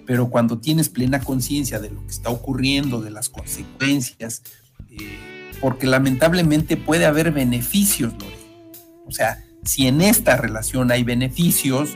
[0.07, 4.43] Pero cuando tienes plena conciencia de lo que está ocurriendo, de las consecuencias,
[4.91, 8.37] eh, porque lamentablemente puede haber beneficios, Lore.
[9.07, 11.91] O sea, si en esta relación hay beneficios,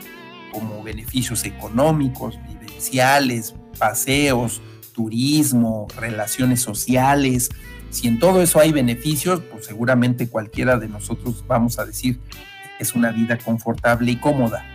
[0.53, 4.61] como beneficios económicos, vivenciales, paseos,
[4.93, 7.49] turismo, relaciones sociales,
[7.89, 12.19] si en todo eso hay beneficios, pues seguramente cualquiera de nosotros vamos a decir
[12.79, 14.65] es una vida confortable y cómoda.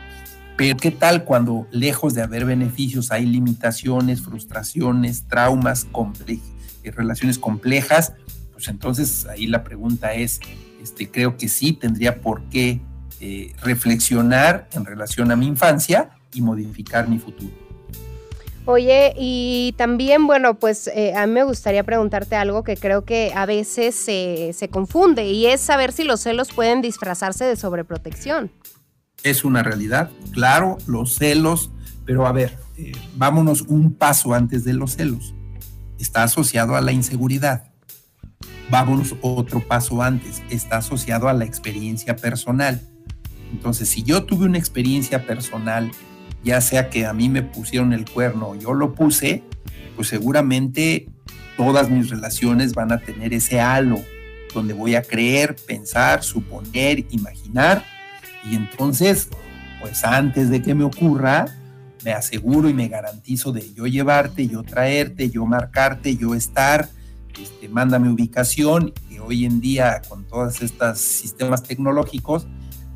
[0.56, 5.86] Pero ¿qué tal cuando lejos de haber beneficios hay limitaciones, frustraciones, traumas,
[6.26, 8.12] eh, relaciones complejas?
[8.52, 10.40] Pues entonces ahí la pregunta es,
[10.80, 12.80] este, creo que sí tendría por qué
[13.20, 17.63] eh, reflexionar en relación a mi infancia y modificar mi futuro.
[18.66, 23.30] Oye, y también, bueno, pues eh, a mí me gustaría preguntarte algo que creo que
[23.34, 28.50] a veces se, confunde y es saber si los celos pueden disfrazarse de sobreprotección.
[29.22, 31.70] Es una realidad, claro, los celos,
[32.06, 35.34] pero a ver, eh, vámonos un paso antes de los celos.
[35.98, 37.70] Está asociado a la inseguridad.
[38.70, 42.80] Vámonos otro paso antes, está asociado a la experiencia personal.
[43.52, 45.90] Entonces, si yo tuve una experiencia personal
[46.44, 49.42] ya sea que a mí me pusieron el cuerno o yo lo puse,
[49.96, 51.08] pues seguramente
[51.56, 54.00] todas mis relaciones van a tener ese halo
[54.52, 57.84] donde voy a creer, pensar, suponer, imaginar.
[58.48, 59.28] Y entonces,
[59.80, 61.46] pues antes de que me ocurra,
[62.04, 66.88] me aseguro y me garantizo de yo llevarte, yo traerte, yo marcarte, yo estar,
[67.40, 72.46] este, mándame ubicación, que hoy en día con todos estos sistemas tecnológicos,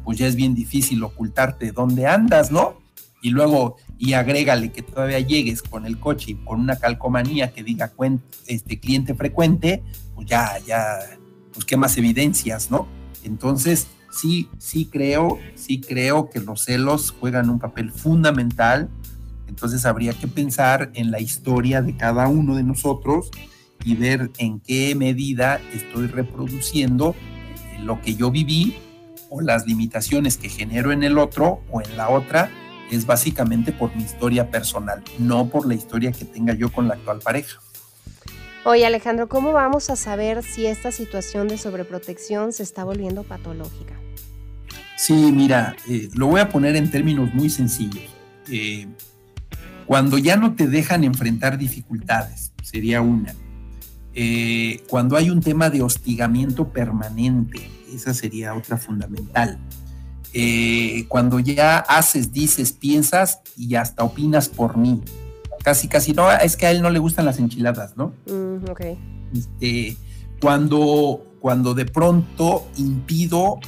[0.05, 2.78] pues ya es bien difícil ocultarte dónde andas, ¿no?
[3.21, 7.65] Y luego y agrégale que todavía llegues con el coche y con una calcomanía que
[7.65, 7.93] diga
[8.47, 9.83] este cliente frecuente,
[10.15, 10.99] pues ya, ya,
[11.53, 12.87] pues qué más evidencias, ¿no?
[13.25, 18.89] Entonces, sí, sí creo, sí creo que los celos juegan un papel fundamental.
[19.49, 23.31] Entonces habría que pensar en la historia de cada uno de nosotros
[23.85, 27.15] y ver en qué medida estoy reproduciendo
[27.81, 28.77] lo que yo viví
[29.31, 32.51] o las limitaciones que genero en el otro o en la otra
[32.91, 36.95] es básicamente por mi historia personal, no por la historia que tenga yo con la
[36.95, 37.61] actual pareja.
[38.65, 43.95] Oye Alejandro, ¿cómo vamos a saber si esta situación de sobreprotección se está volviendo patológica?
[44.97, 48.03] Sí, mira, eh, lo voy a poner en términos muy sencillos.
[48.51, 48.89] Eh,
[49.87, 53.35] cuando ya no te dejan enfrentar dificultades, sería una.
[54.15, 59.59] eh, cuando hay un tema de hostigamiento permanente, esa sería otra fundamental.
[60.41, 65.03] Eh, cuando ya haces, dices, piensas y hasta opinas por mí.
[65.65, 68.13] Casi, casi no, es que a él no le gustan las enchiladas, ¿no?
[68.29, 68.81] Mm, ok.
[69.35, 69.97] Este,
[70.41, 73.59] cuando, cuando de pronto impido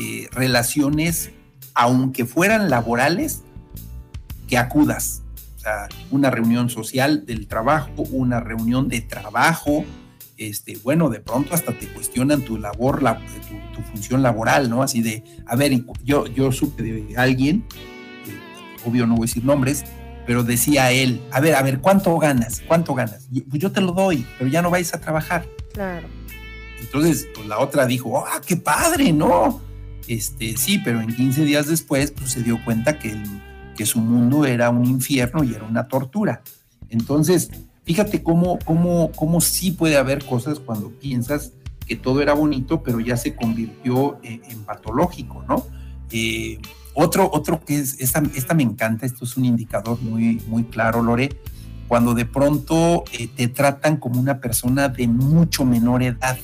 [0.00, 1.32] eh, relaciones,
[1.74, 3.42] aunque fueran laborales,
[4.46, 5.22] que acudas.
[5.56, 9.84] O sea, una reunión social del trabajo, una reunión de trabajo,
[10.36, 13.18] este, bueno, de pronto hasta te cuestionan tu labor, la,
[13.74, 14.82] tu, función laboral, ¿no?
[14.82, 17.64] Así de, a ver, yo, yo supe de alguien,
[18.26, 19.84] eh, obvio no voy a decir nombres,
[20.26, 22.62] pero decía él, a ver, a ver, ¿cuánto ganas?
[22.66, 23.28] ¿Cuánto ganas?
[23.50, 25.46] pues yo te lo doy, pero ya no vais a trabajar.
[25.72, 26.08] Claro.
[26.80, 29.60] Entonces, pues la otra dijo, ¡ah, qué padre, no!
[30.08, 33.16] Este, sí, pero en 15 días después, pues se dio cuenta que,
[33.76, 36.42] que su mundo era un infierno y era una tortura.
[36.88, 37.50] Entonces,
[37.84, 41.52] fíjate cómo, cómo, cómo sí puede haber cosas cuando piensas
[41.86, 45.66] que todo era bonito, pero ya se convirtió en, patológico, ¿no?
[46.10, 46.58] Eh,
[46.94, 51.02] otro, otro que es, esta, esta, me encanta, esto es un indicador muy, muy claro,
[51.02, 51.30] Lore,
[51.88, 56.38] cuando de pronto eh, te tratan como una persona de mucho menor edad,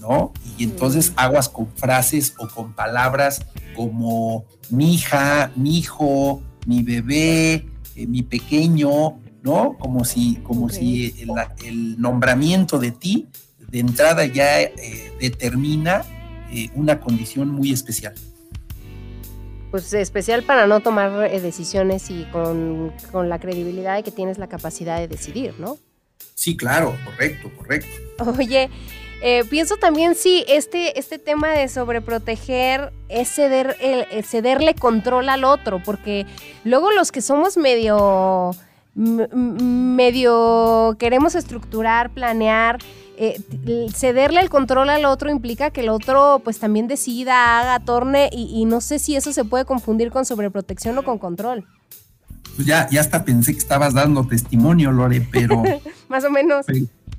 [0.00, 0.32] ¿no?
[0.56, 7.66] Y entonces aguas con frases o con palabras como mi hija, mi hijo, mi bebé,
[7.96, 9.18] eh, mi pequeño,
[9.48, 9.76] ¿no?
[9.78, 11.14] Como si, como si
[11.64, 13.28] el, nombramiento de ti
[13.68, 16.04] de entrada ya eh, determina
[16.74, 18.14] una condición muy especial
[19.70, 22.92] pues especial para no tomar eh, decisiones y con,
[23.28, 25.78] la credibilidad de que tienes la capacidad de decidir, ¿no?
[26.34, 27.88] Sí, claro, correcto, correcto.
[28.38, 28.70] Oye,
[29.22, 35.44] eh, pienso también sí, este, este tema de sobreproteger es ceder el, cederle control al
[35.44, 36.26] otro, porque
[36.64, 38.52] luego los que somos medio
[38.98, 42.78] medio queremos estructurar, planear,
[43.16, 43.40] eh,
[43.94, 48.64] cederle el control al otro implica que el otro pues también decida, haga, torne y,
[48.64, 51.64] no sé si eso se puede confundir con sobreprotección o con control.
[52.54, 55.62] Pues ya, ya hasta pensé que estabas dando testimonio, Lore, pero...
[56.08, 56.66] Más o menos.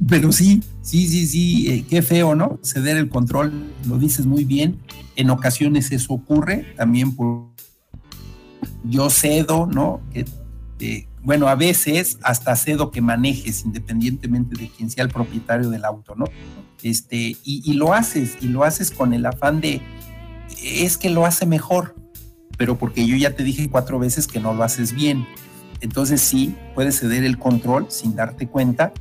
[0.07, 2.59] Pero, sí, sí, sí, sí, eh, qué feo, ¿no?
[2.63, 3.51] Ceder el control,
[3.85, 4.79] lo dices muy bien.
[5.17, 7.49] En ocasiones eso ocurre, también por...
[8.85, 9.99] Yo cedo, ¿no?
[10.13, 10.25] Que,
[10.79, 15.85] eh, bueno, a veces hasta cedo que manejes independientemente de quién sea el propietario del
[15.85, 16.25] auto, ¿no?
[16.81, 19.81] Este, y, lo haces, y lo haces con el afán de,
[20.63, 21.95] es que lo hace mejor,
[22.57, 25.27] pero porque yo ya te dije cuatro veces que no lo haces bien.
[25.81, 28.93] Entonces sí, puedes ceder el control sin darte cuenta,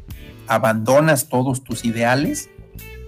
[0.49, 2.51] abandonas todos tus ideales,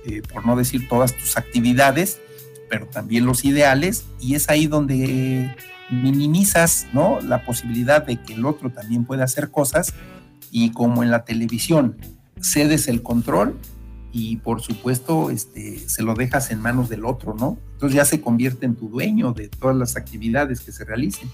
[0.07, 2.21] eh, por no decir todas tus actividades,
[2.69, 5.55] pero también los ideales, y es ahí donde
[5.91, 7.21] minimizas ¿no?
[7.21, 9.95] la posibilidad de que el otro también pueda hacer cosas
[10.51, 11.97] y como en la televisión
[12.41, 13.57] cedes el control
[14.13, 17.59] y por supuesto este, se lo dejas en manos del otro, ¿no?
[17.75, 21.29] Entonces ya se convierte en tu dueño de todas las actividades que se realicen.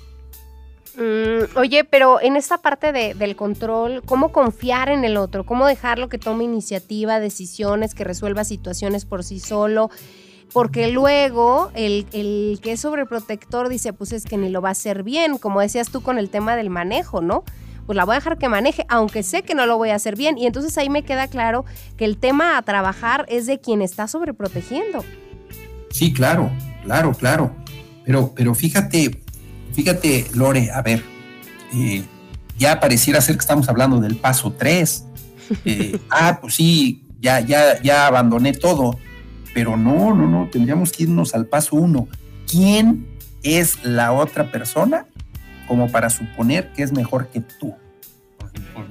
[0.97, 5.45] Mm, oye, pero en esta parte del control, ¿cómo confiar en el otro?
[5.45, 9.91] ¿Cómo dejarlo que tome iniciativa, decisiones, que resuelva situaciones por sí solo?
[10.53, 12.07] Porque luego el,
[12.63, 15.91] que es sobreprotector dice, pues es que ni lo va a hacer bien, como decías
[15.91, 17.45] tú con el tema del manejo, ¿no?
[17.87, 20.17] Pues la voy a dejar que maneje, aunque sé que no lo voy a hacer
[20.17, 20.39] bien.
[20.39, 21.65] Y entonces ahí me queda claro
[21.97, 25.05] que el tema a trabajar es de quien está sobreprotegiendo.
[25.91, 26.51] Sí, claro,
[26.83, 27.55] claro, claro.
[28.05, 29.23] Pero, pero fíjate,
[29.73, 31.05] fíjate, Lore, a ver,
[31.75, 32.03] eh,
[32.59, 35.05] ya pareciera ser que estamos hablando del paso 3.
[35.65, 38.99] Eh, ah, pues sí, ya, ya, ya abandoné todo
[39.57, 42.09] pero no, no, no, tendríamos que irnos al paso uno.
[42.47, 43.07] ¿Quién
[43.43, 45.07] es la otra persona
[45.67, 47.75] como para suponer que es mejor que tú?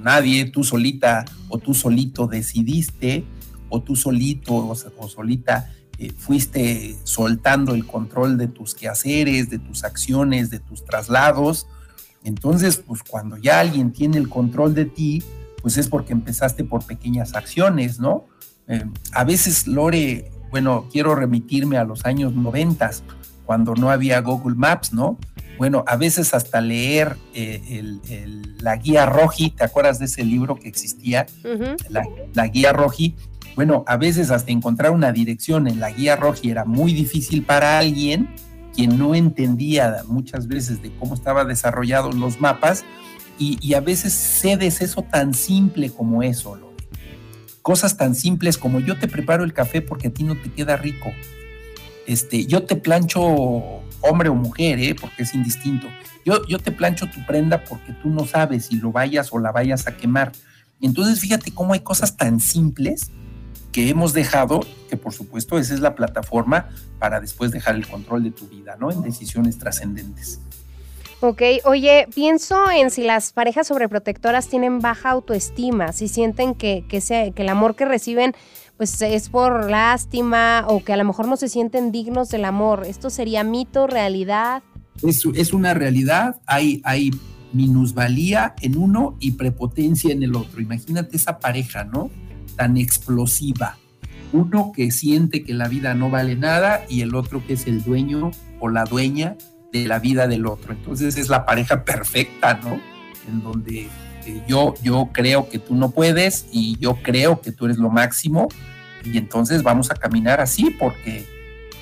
[0.00, 3.24] Nadie, tú solita o tú solito decidiste
[3.68, 9.84] o tú solito o, solita eh, fuiste soltando el control de tus quehaceres, de tus
[9.84, 11.68] acciones, de tus traslados.
[12.24, 15.22] Entonces, pues cuando ya alguien tiene el control de ti,
[15.62, 18.26] pues es porque empezaste por pequeñas acciones, ¿no?
[18.66, 23.02] Eh, a veces, Lore, bueno, quiero remitirme a los años noventas,
[23.46, 25.18] cuando no había Google Maps, ¿no?
[25.56, 27.82] Bueno, a veces hasta leer eh,
[28.58, 31.26] la guía Roji, ¿te acuerdas de ese libro que existía?
[31.88, 33.16] la, guía Roji.
[33.54, 37.78] Bueno, a veces hasta encontrar una dirección en la guía Roji era muy difícil para
[37.78, 38.28] alguien
[38.74, 42.84] quien no entendía muchas veces de cómo estaban desarrollados los mapas
[43.38, 46.58] y, y a veces cedes eso tan simple como eso,
[47.66, 50.76] Cosas tan simples como yo te preparo el café porque a ti no te queda
[50.76, 51.12] rico.
[52.06, 53.20] Este, yo te plancho
[54.02, 54.94] hombre o mujer, ¿eh?
[54.94, 55.88] porque es indistinto.
[56.24, 59.50] Yo, yo te plancho tu prenda porque tú no sabes si lo vayas o la
[59.50, 60.30] vayas a quemar.
[60.80, 63.10] Entonces, fíjate cómo hay cosas tan simples
[63.72, 66.68] que hemos dejado, que por supuesto esa es la plataforma
[67.00, 68.92] para después dejar el control de tu vida, ¿no?
[68.92, 70.38] En decisiones trascendentes.
[71.20, 77.00] Ok, oye, pienso en si las parejas sobreprotectoras tienen baja autoestima, si sienten que, que,
[77.00, 78.34] que el amor que reciben
[78.76, 82.84] pues es por lástima o que a lo mejor no se sienten dignos del amor.
[82.86, 84.62] ¿Esto sería mito, realidad?
[85.02, 87.10] Es, es una realidad, hay, hay
[87.54, 90.60] minusvalía en uno y prepotencia en el otro.
[90.60, 92.10] Imagínate esa pareja, ¿no?
[92.56, 93.78] Tan explosiva.
[94.34, 97.82] Uno que siente que la vida no vale nada y el otro que es el
[97.82, 99.36] dueño o la dueña
[99.72, 100.72] de la vida del otro.
[100.72, 102.80] Entonces es la pareja perfecta, ¿no?
[103.28, 103.88] En donde
[104.26, 107.90] eh, yo, yo creo que tú no puedes y yo creo que tú eres lo
[107.90, 108.48] máximo
[109.04, 111.26] y entonces vamos a caminar así porque,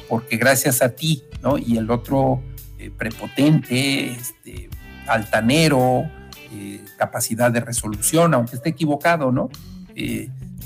[0.09, 1.59] porque gracias a ti, ¿no?
[1.59, 2.43] Y el otro
[2.79, 4.69] eh, prepotente, este,
[5.07, 6.05] altanero,
[6.53, 9.49] eh, capacidad de resolución, aunque esté equivocado, ¿no?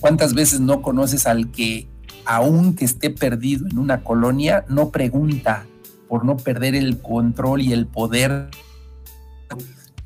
[0.00, 1.88] ¿Cuántas veces no conoces al que,
[2.24, 5.66] aunque esté perdido en una colonia, no pregunta
[6.09, 8.48] por no perder el control y el poder?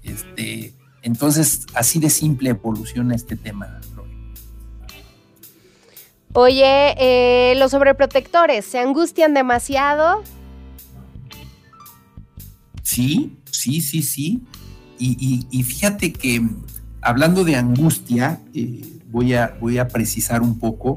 [0.03, 3.81] Este, entonces, así de simple evoluciona este tema.
[6.35, 10.23] Oye, eh, los sobreprotectores, ¿se angustian demasiado?
[12.83, 14.43] Sí, sí, sí, sí.
[14.99, 16.41] Y, fíjate que
[17.01, 20.95] hablando de angustia, eh, voy, a, voy a precisar un poco.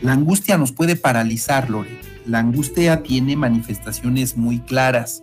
[0.00, 1.98] La angustia nos puede paralizar, Lore.
[2.24, 5.22] La angustia tiene manifestaciones muy claras.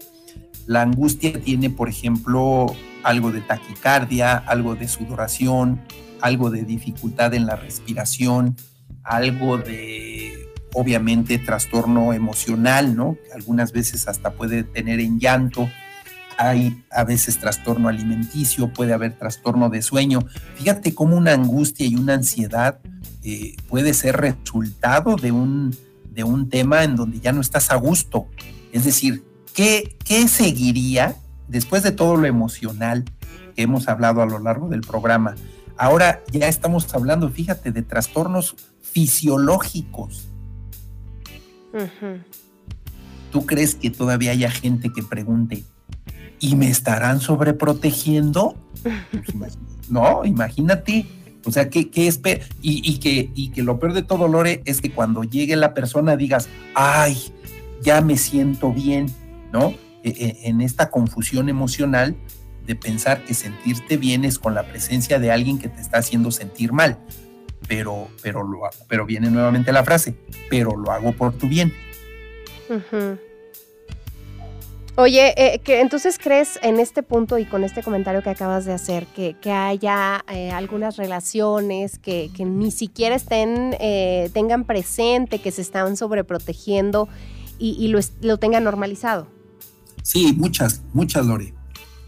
[0.66, 2.66] La angustia tiene, por ejemplo,
[3.04, 5.80] algo de taquicardia, algo de sudoración,
[6.20, 8.58] algo de dificultad en la respiración,
[9.04, 13.18] algo de, obviamente, trastorno emocional, ¿no?
[13.34, 15.70] Algunas veces hasta puede tener en llanto.
[16.38, 20.20] Hay a veces trastorno alimenticio, puede haber trastorno de sueño.
[20.56, 22.80] Fíjate cómo una angustia y una ansiedad
[23.24, 25.76] eh, puede ser resultado de un,
[26.12, 28.28] de un tema en donde ya no estás a gusto.
[28.72, 29.24] Es decir,
[29.54, 31.16] ¿qué, qué seguiría
[31.48, 33.06] después de todo lo emocional
[33.56, 35.36] que hemos hablado a lo largo del programa?
[35.78, 40.30] Ahora ya estamos hablando, fíjate, de trastornos fisiológicos.
[43.32, 45.66] ¿Tú crees que todavía haya gente que pregunte,
[46.46, 48.56] ¿y me estarán sobreprotegiendo?
[49.38, 49.58] Pues
[49.90, 51.06] no, imagínate.
[51.46, 52.08] O sea, ¿qué, qué
[52.62, 55.74] y, y, que, y que lo peor de todo, Lore, es que cuando llegue la
[55.74, 57.18] persona digas, ay,
[57.82, 59.08] ya me siento bien,
[59.54, 59.74] ¿no?
[60.04, 62.16] E, e, en esta confusión emocional
[62.66, 66.32] de pensar que sentirte bien es con la presencia de alguien que te está haciendo
[66.32, 66.98] sentir mal
[67.68, 70.16] pero, pero, lo, pero viene nuevamente la frase,
[70.50, 71.74] pero lo hago por tu bien.
[74.98, 78.74] Oye, eh, que entonces crees en este punto y con este comentario que acabas de
[78.74, 85.62] hacer que, haya eh, algunas relaciones que, ni siquiera estén, eh, tengan presente que se
[85.62, 87.10] están sobreprotegiendo
[87.60, 89.28] y, y lo, lo, tengan normalizado.
[90.02, 91.54] Sí, muchas, muchas, Lore.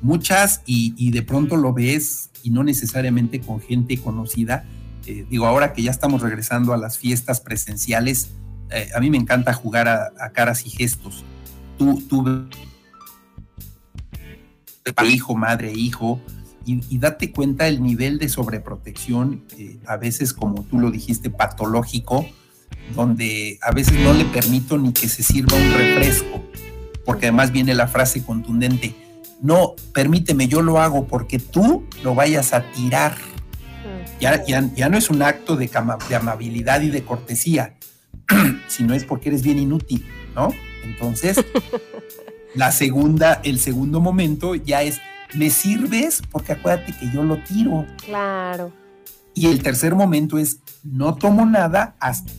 [0.01, 4.65] Muchas y, y de pronto lo ves y no necesariamente con gente conocida,
[5.07, 8.29] eh, digo, ahora que ya estamos regresando a las fiestas presenciales,
[8.69, 11.23] eh, a mí me encanta jugar a, caras y gestos.
[11.77, 12.47] Tú, tú,
[15.05, 16.21] hijo, madre, hijo,
[16.65, 22.25] y, date cuenta el nivel de sobreprotección, eh, a veces como tú lo dijiste, patológico,
[22.93, 26.43] donde a veces no le permito ni que se sirva un refresco,
[27.05, 28.95] porque además viene la frase contundente,
[29.41, 33.15] no, permíteme, yo lo hago porque tú lo vayas a tirar
[34.19, 35.69] ya, ya, no es un acto de,
[36.09, 37.75] de amabilidad y de cortesía,
[38.67, 40.53] sino es porque eres bien inútil, ¿no?
[40.83, 41.37] Entonces,
[42.55, 44.99] la segunda, el segundo momento ya es,
[45.33, 47.85] me sirves porque acuérdate que yo lo tiro.
[48.03, 48.71] Claro.
[49.33, 52.31] Y el tercer momento es, no tomo nada hasta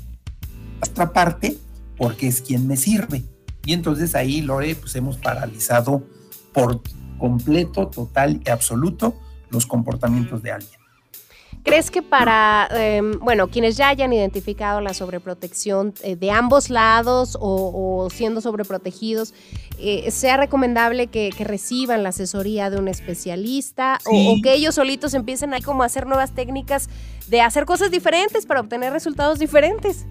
[0.80, 1.58] otra parte
[1.96, 3.24] porque es quien me sirve.
[3.64, 6.02] Y entonces ahí, Lore, pues hemos paralizado
[6.52, 6.82] por
[7.18, 9.16] completo, total y absoluto
[9.50, 10.77] los comportamientos de alguien.
[11.68, 17.36] ¿Crees que para, em, bueno, quienes ya hayan identificado la sobreprotección eh, de ambos lados
[17.38, 19.34] o, siendo sobreprotegidos,
[19.78, 25.52] eh, sea recomendable que, reciban la asesoría de un especialista o, que ellos solitos empiecen
[25.52, 26.88] ahí como a hacer nuevas técnicas
[27.28, 30.06] de hacer cosas diferentes para obtener resultados diferentes?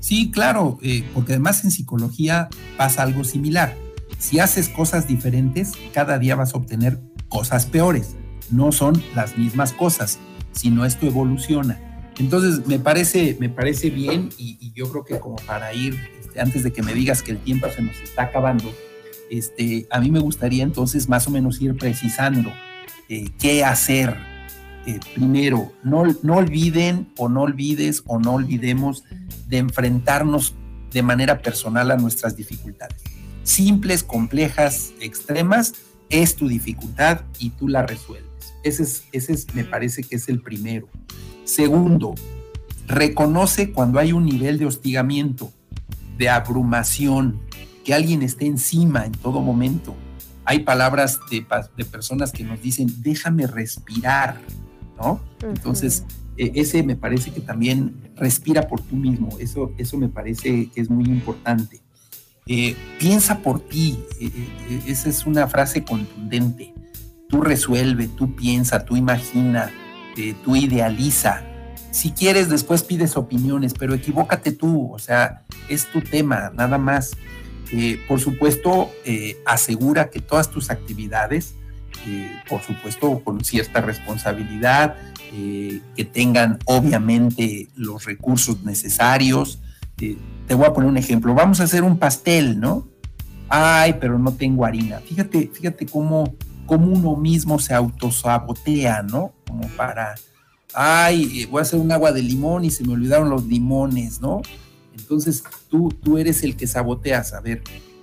[0.00, 3.74] Sí, claro, eh, porque además en psicología pasa algo similar.
[4.18, 7.00] Si haces cosas diferentes, cada día vas a obtener
[7.30, 8.14] cosas peores.
[8.50, 10.18] No son las mismas cosas
[10.58, 11.80] sino esto evoluciona.
[12.18, 16.62] Entonces, me parece, me parece bien y, yo creo que como para ir, este, antes
[16.62, 18.72] de que me digas que el tiempo se nos está acabando,
[19.30, 22.52] este, a mí me gustaría entonces más o menos ir precisando
[23.08, 24.16] eh, qué hacer
[24.86, 29.04] eh, primero, no, no olviden o no olvides o no olvidemos
[29.46, 30.54] de enfrentarnos
[30.92, 33.02] de manera personal a nuestras dificultades.
[33.42, 35.74] Simples, complejas, extremas,
[36.08, 38.27] es tu dificultad y tú la resuelves.
[38.68, 40.88] Ese es, ese es, me parece que es el primero.
[41.44, 42.14] Segundo,
[42.86, 45.50] reconoce cuando hay un nivel de hostigamiento,
[46.16, 47.40] de abrumación,
[47.84, 49.94] que alguien esté encima en todo momento.
[50.44, 51.46] Hay palabras de,
[51.76, 54.38] de personas que nos dicen, déjame respirar,
[54.98, 55.20] ¿no?
[55.42, 56.04] Entonces,
[56.36, 60.80] e, ese me parece que también respira por tú mismo, eso, eso me parece que
[60.80, 61.80] es muy importante.
[62.46, 66.74] Eh, piensa por ti, e, e, esa es una frase contundente.
[67.28, 69.70] Tú resuelve, tú piensa, tú imagina,
[70.16, 71.42] eh, tú idealiza.
[71.90, 77.12] Si quieres, después pides opiniones, pero equivócate tú, o sea, es tu tema, nada más.
[77.70, 78.90] Eh, por supuesto,
[79.44, 81.54] asegura que todas tus actividades,
[82.48, 84.96] por supuesto, con cierta responsabilidad,
[85.30, 89.60] que tengan obviamente los recursos necesarios.
[89.96, 91.34] te voy a poner un ejemplo.
[91.34, 92.88] Vamos a hacer un pastel, ¿no?
[93.48, 94.98] Ay, pero no tengo harina.
[95.00, 96.34] Fíjate, fíjate cómo,
[96.68, 99.32] cómo uno mismo se autosabotea, ¿no?
[99.46, 100.14] Como para,
[100.74, 104.42] ay, voy a hacer un agua de limón y se me olvidaron los limones, ¿no?
[104.96, 107.32] Entonces tú, tú eres el que saboteas.
[107.32, 107.62] A ver,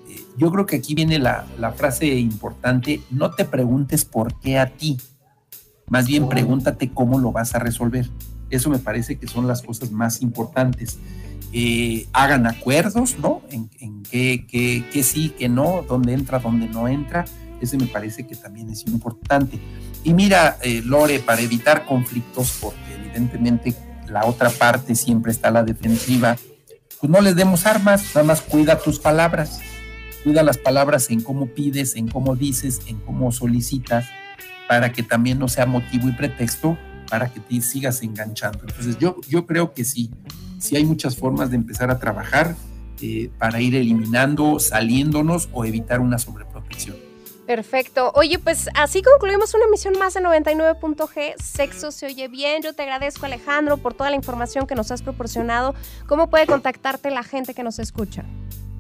[0.09, 4.57] eh, yo creo que aquí viene la, la frase importante, no te preguntes por qué
[4.57, 4.97] a ti,
[5.87, 8.09] más bien pregúntate cómo lo vas a resolver.
[8.49, 10.97] Eso me parece que son las cosas más importantes.
[11.53, 13.41] Eh, hagan acuerdos, ¿no?
[13.49, 13.69] En,
[14.03, 17.25] qué, sí, qué no, dónde entra, dónde no entra.
[17.61, 19.59] Ese me parece que también es importante.
[20.03, 23.73] Y mira, eh, Lore, para evitar conflictos, porque evidentemente
[24.07, 26.37] la otra parte siempre está a la defensiva,
[26.99, 29.59] pues no les demos armas, nada más cuida tus palabras.
[30.23, 34.05] Cuida las palabras en cómo pides, en cómo dices, en cómo solicitas
[34.67, 36.77] para que también no sea motivo y pretexto
[37.09, 38.59] para que te sigas enganchando.
[38.67, 40.09] Entonces yo, yo creo que sí,
[40.59, 42.55] sí hay muchas formas de empezar a trabajar
[43.01, 46.54] eh, para ir eliminando, saliéndonos o evitar una sobreprotección.
[47.45, 48.11] Perfecto.
[48.15, 51.35] Oye, pues así concluimos una emisión más de 99.g.
[51.41, 52.63] Sexo se oye bien.
[52.63, 55.75] Yo te agradezco, Alejandro, por toda la información que nos has proporcionado.
[56.07, 58.25] ¿Cómo puede contactarte la gente que nos escucha?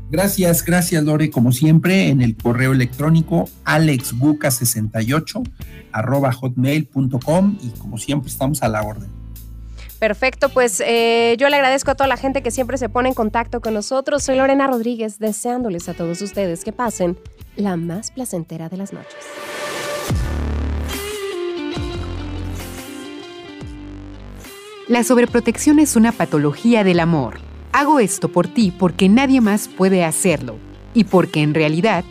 [0.09, 5.49] Gracias, gracias Lore, como siempre, en el correo electrónico alexbuca68
[5.91, 9.24] arroba hotmail.com y como siempre estamos a la orden.
[10.05, 13.15] Perfecto, pues eh, yo le agradezco a toda la gente que siempre se pone en
[13.15, 14.21] contacto con nosotros.
[14.21, 17.17] Soy Lorena Rodríguez, deseándoles a todos ustedes que pasen
[17.55, 19.15] la más placentera de las noches.
[24.87, 27.39] La sobreprotección es una patología del amor
[27.71, 30.57] Hago esto por ti porque nadie más puede hacerlo
[30.93, 32.05] y porque en realidad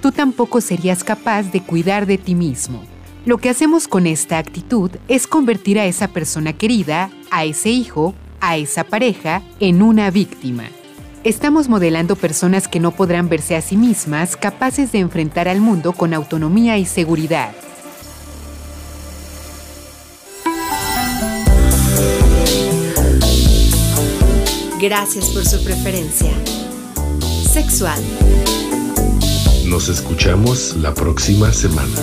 [0.00, 2.84] tú tampoco serías capaz de cuidar de ti mismo.
[3.24, 8.14] Lo que hacemos con esta actitud es convertir a esa persona querida, a ese hijo,
[8.40, 10.64] a esa pareja, en una víctima.
[11.22, 15.92] Estamos modelando personas que no podrán verse a sí mismas capaces de enfrentar al mundo
[15.92, 17.52] con autonomía y seguridad.
[24.80, 26.32] Gracias por su preferencia.
[27.48, 28.02] Sexual.
[29.64, 31.94] Nos escuchamos la próxima semana.